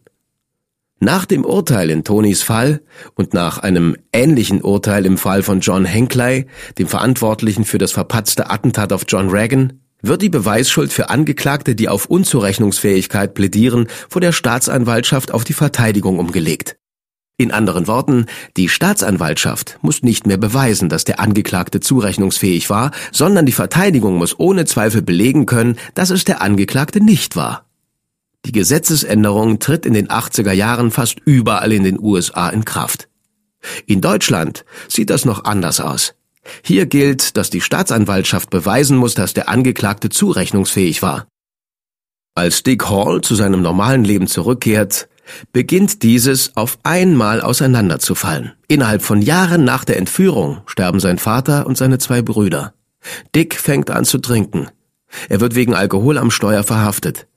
Nach 1.00 1.26
dem 1.26 1.46
Urteil 1.46 1.90
in 1.90 2.04
Tonys 2.04 2.44
Fall 2.44 2.82
und 3.16 3.34
nach 3.34 3.58
einem 3.58 3.96
ähnlichen 4.14 4.62
Urteil 4.62 5.06
im 5.06 5.18
Fall 5.18 5.44
von 5.44 5.60
John 5.60 5.84
Henkley, 5.84 6.46
dem 6.78 6.88
Verantwortlichen 6.88 7.66
für 7.66 7.80
das 7.80 7.92
verpatzte 7.92 8.50
Attentat 8.50 8.94
auf 8.94 9.06
John 9.08 9.30
Reagan, 9.30 9.82
wird 10.02 10.22
die 10.22 10.30
Beweisschuld 10.30 10.92
für 10.92 11.10
Angeklagte, 11.10 11.76
die 11.76 11.90
auf 11.90 12.06
Unzurechnungsfähigkeit 12.06 13.34
plädieren, 13.34 13.88
vor 14.10 14.22
der 14.22 14.32
Staatsanwaltschaft 14.32 15.32
auf 15.32 15.44
die 15.44 15.54
Verteidigung 15.54 16.20
umgelegt. 16.20 16.78
In 17.38 17.52
anderen 17.52 17.88
Worten, 17.88 18.28
die 18.56 18.70
Staatsanwaltschaft 18.70 19.80
muss 19.82 20.04
nicht 20.04 20.28
mehr 20.28 20.38
beweisen, 20.38 20.90
dass 20.90 21.06
der 21.06 21.20
Angeklagte 21.20 21.80
zurechnungsfähig 21.80 22.70
war, 22.70 22.92
sondern 23.12 23.48
die 23.48 23.52
Verteidigung 23.52 24.16
muss 24.18 24.38
ohne 24.38 24.66
Zweifel 24.66 25.02
belegen 25.02 25.48
können, 25.48 25.78
dass 25.96 26.12
es 26.12 26.24
der 26.24 26.42
Angeklagte 26.42 27.04
nicht 27.04 27.36
war. 27.36 27.66
Die 28.46 28.52
Gesetzesänderung 28.52 29.58
tritt 29.58 29.86
in 29.86 29.94
den 29.94 30.08
80er 30.10 30.52
Jahren 30.52 30.92
fast 30.92 31.20
überall 31.26 31.72
in 31.72 31.84
den 31.84 32.00
USA 32.00 32.50
in 32.50 32.64
Kraft. 32.64 33.08
In 33.86 34.02
Deutschland 34.02 34.66
sieht 34.88 35.10
das 35.10 35.26
noch 35.26 35.44
anders 35.44 35.80
aus. 35.80 36.14
Hier 36.64 36.86
gilt, 36.86 37.38
dass 37.38 37.50
die 37.50 37.62
Staatsanwaltschaft 37.62 38.50
beweisen 38.50 38.98
muss, 38.98 39.14
dass 39.14 39.34
der 39.34 39.50
Angeklagte 39.50 40.10
zurechnungsfähig 40.10 41.02
war. 41.02 41.28
Als 42.36 42.64
Dick 42.64 42.90
Hall 42.90 43.22
zu 43.22 43.36
seinem 43.36 43.62
normalen 43.62 44.04
Leben 44.04 44.28
zurückkehrt, 44.28 45.10
beginnt 45.52 46.04
dieses 46.04 46.56
auf 46.56 46.78
einmal 46.84 47.42
auseinanderzufallen. 47.42 48.54
Innerhalb 48.68 49.02
von 49.02 49.22
Jahren 49.22 49.64
nach 49.64 49.86
der 49.86 49.98
Entführung 49.98 50.62
sterben 50.66 51.00
sein 51.00 51.18
Vater 51.18 51.68
und 51.68 51.78
seine 51.78 52.00
zwei 52.00 52.22
Brüder. 52.22 52.74
Dick 53.36 53.56
fängt 53.56 53.90
an 53.90 54.06
zu 54.06 54.20
trinken. 54.20 54.68
Er 55.30 55.40
wird 55.42 55.56
wegen 55.56 55.74
Alkohol 55.74 56.18
am 56.18 56.32
Steuer 56.32 56.64
verhaftet. 56.64 57.28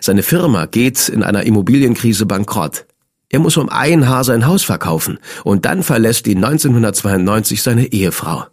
Seine 0.00 0.22
Firma 0.22 0.66
geht 0.66 1.08
in 1.08 1.22
einer 1.22 1.42
Immobilienkrise 1.44 2.26
bankrott. 2.26 2.86
Er 3.32 3.38
muss 3.38 3.56
um 3.56 3.70
ein 3.70 4.08
Haar 4.08 4.24
sein 4.24 4.46
Haus 4.46 4.62
verkaufen 4.62 5.18
und 5.42 5.64
dann 5.64 5.82
verlässt 5.82 6.26
ihn 6.26 6.44
1992 6.44 7.62
seine 7.62 7.86
Ehefrau. 7.86 8.44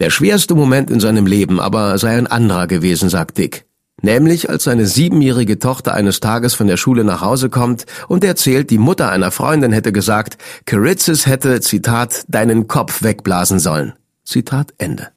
Der 0.00 0.10
schwerste 0.10 0.54
Moment 0.54 0.88
in 0.90 1.00
seinem 1.00 1.26
Leben 1.26 1.58
aber 1.58 1.98
sei 1.98 2.16
ein 2.16 2.28
anderer 2.28 2.68
gewesen, 2.68 3.08
sagt 3.08 3.38
Dick. 3.38 3.66
Nämlich 4.00 4.48
als 4.48 4.62
seine 4.62 4.86
siebenjährige 4.86 5.58
Tochter 5.58 5.94
eines 5.94 6.20
Tages 6.20 6.54
von 6.54 6.68
der 6.68 6.76
Schule 6.76 7.02
nach 7.02 7.20
Hause 7.20 7.50
kommt 7.50 7.86
und 8.06 8.22
erzählt, 8.22 8.70
die 8.70 8.78
Mutter 8.78 9.10
einer 9.10 9.32
Freundin 9.32 9.72
hätte 9.72 9.90
gesagt, 9.90 10.38
Caritzis 10.64 11.26
hätte, 11.26 11.60
Zitat, 11.60 12.24
deinen 12.28 12.68
Kopf 12.68 13.02
wegblasen 13.02 13.58
sollen. 13.58 13.94
Zitat 14.24 14.72
Ende. 14.78 15.08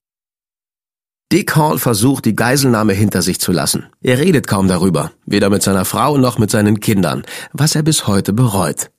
Dick 1.31 1.55
Hall 1.55 1.79
versucht, 1.79 2.25
die 2.25 2.35
Geiselnahme 2.35 2.91
hinter 2.91 3.21
sich 3.21 3.39
zu 3.39 3.53
lassen. 3.53 3.85
Er 4.01 4.19
redet 4.19 4.47
kaum 4.47 4.67
darüber, 4.67 5.11
weder 5.25 5.49
mit 5.49 5.63
seiner 5.63 5.85
Frau 5.85 6.17
noch 6.17 6.37
mit 6.37 6.51
seinen 6.51 6.81
Kindern, 6.81 7.23
was 7.53 7.73
er 7.73 7.83
bis 7.83 8.05
heute 8.05 8.33
bereut. 8.33 8.91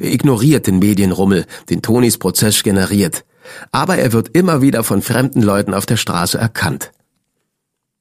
Er 0.00 0.10
ignoriert 0.10 0.66
den 0.66 0.78
Medienrummel, 0.78 1.44
den 1.68 1.82
Tonys 1.82 2.16
Prozess 2.16 2.62
generiert. 2.62 3.26
Aber 3.72 3.98
er 3.98 4.12
wird 4.12 4.30
immer 4.34 4.62
wieder 4.62 4.84
von 4.84 5.02
fremden 5.02 5.42
Leuten 5.42 5.74
auf 5.74 5.84
der 5.84 5.98
Straße 5.98 6.38
erkannt. 6.38 6.92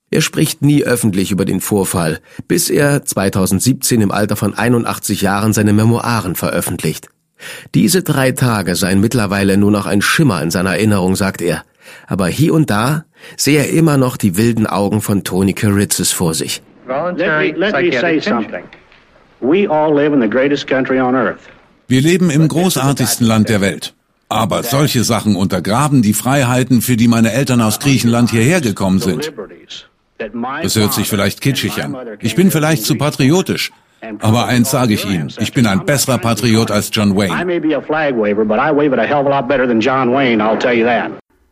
Er 0.09 0.21
spricht 0.21 0.61
nie 0.61 0.85
öffentlich 0.85 1.31
über 1.31 1.43
den 1.43 1.59
Vorfall, 1.59 2.21
bis 2.47 2.69
er 2.69 3.03
2017 3.03 3.99
im 3.99 4.11
Alter 4.11 4.37
von 4.37 4.53
81 4.53 5.21
Jahren 5.21 5.51
seine 5.51 5.73
Memoiren 5.73 6.35
veröffentlicht. 6.35 7.09
Diese 7.73 8.03
drei 8.03 8.31
Tage 8.31 8.75
seien 8.77 9.01
mittlerweile 9.01 9.57
nur 9.57 9.71
noch 9.71 9.85
ein 9.85 10.01
Schimmer 10.01 10.41
in 10.41 10.51
seiner 10.51 10.71
Erinnerung, 10.71 11.17
sagt 11.17 11.41
er 11.41 11.65
aber 12.07 12.27
hier 12.27 12.53
und 12.53 12.69
da 12.69 13.05
sehe 13.37 13.59
er 13.59 13.69
immer 13.69 13.97
noch 13.97 14.17
die 14.17 14.37
wilden 14.37 14.67
Augen 14.67 15.01
von 15.01 15.23
Tony 15.23 15.53
Karitzis 15.53 16.11
vor 16.11 16.33
sich. 16.33 16.61
Wir 21.87 22.01
leben 22.01 22.29
im 22.29 22.47
großartigsten 22.47 23.27
Land 23.27 23.49
der 23.49 23.61
Welt. 23.61 23.93
Aber 24.27 24.63
solche 24.63 25.03
Sachen 25.03 25.35
untergraben 25.35 26.01
die 26.01 26.13
Freiheiten, 26.13 26.81
für 26.81 26.97
die 26.97 27.07
meine 27.07 27.31
Eltern 27.31 27.61
aus 27.61 27.79
Griechenland 27.79 28.31
hierher 28.31 28.59
gekommen 28.59 28.99
sind. 28.99 29.31
Das 30.17 30.75
hört 30.75 30.93
sich 30.93 31.07
vielleicht 31.07 31.41
kitschig 31.41 31.83
an. 31.83 31.95
Ich 32.21 32.35
bin 32.35 32.49
vielleicht 32.49 32.83
zu 32.83 32.95
patriotisch. 32.95 33.71
Aber 34.19 34.45
eins 34.45 34.71
sage 34.71 34.93
ich 34.93 35.05
Ihnen, 35.05 35.31
ich 35.39 35.53
bin 35.53 35.65
ein 35.67 35.85
besserer 35.85 36.17
Patriot 36.17 36.71
als 36.71 36.89
John 36.93 37.15
Wayne. 37.15 37.33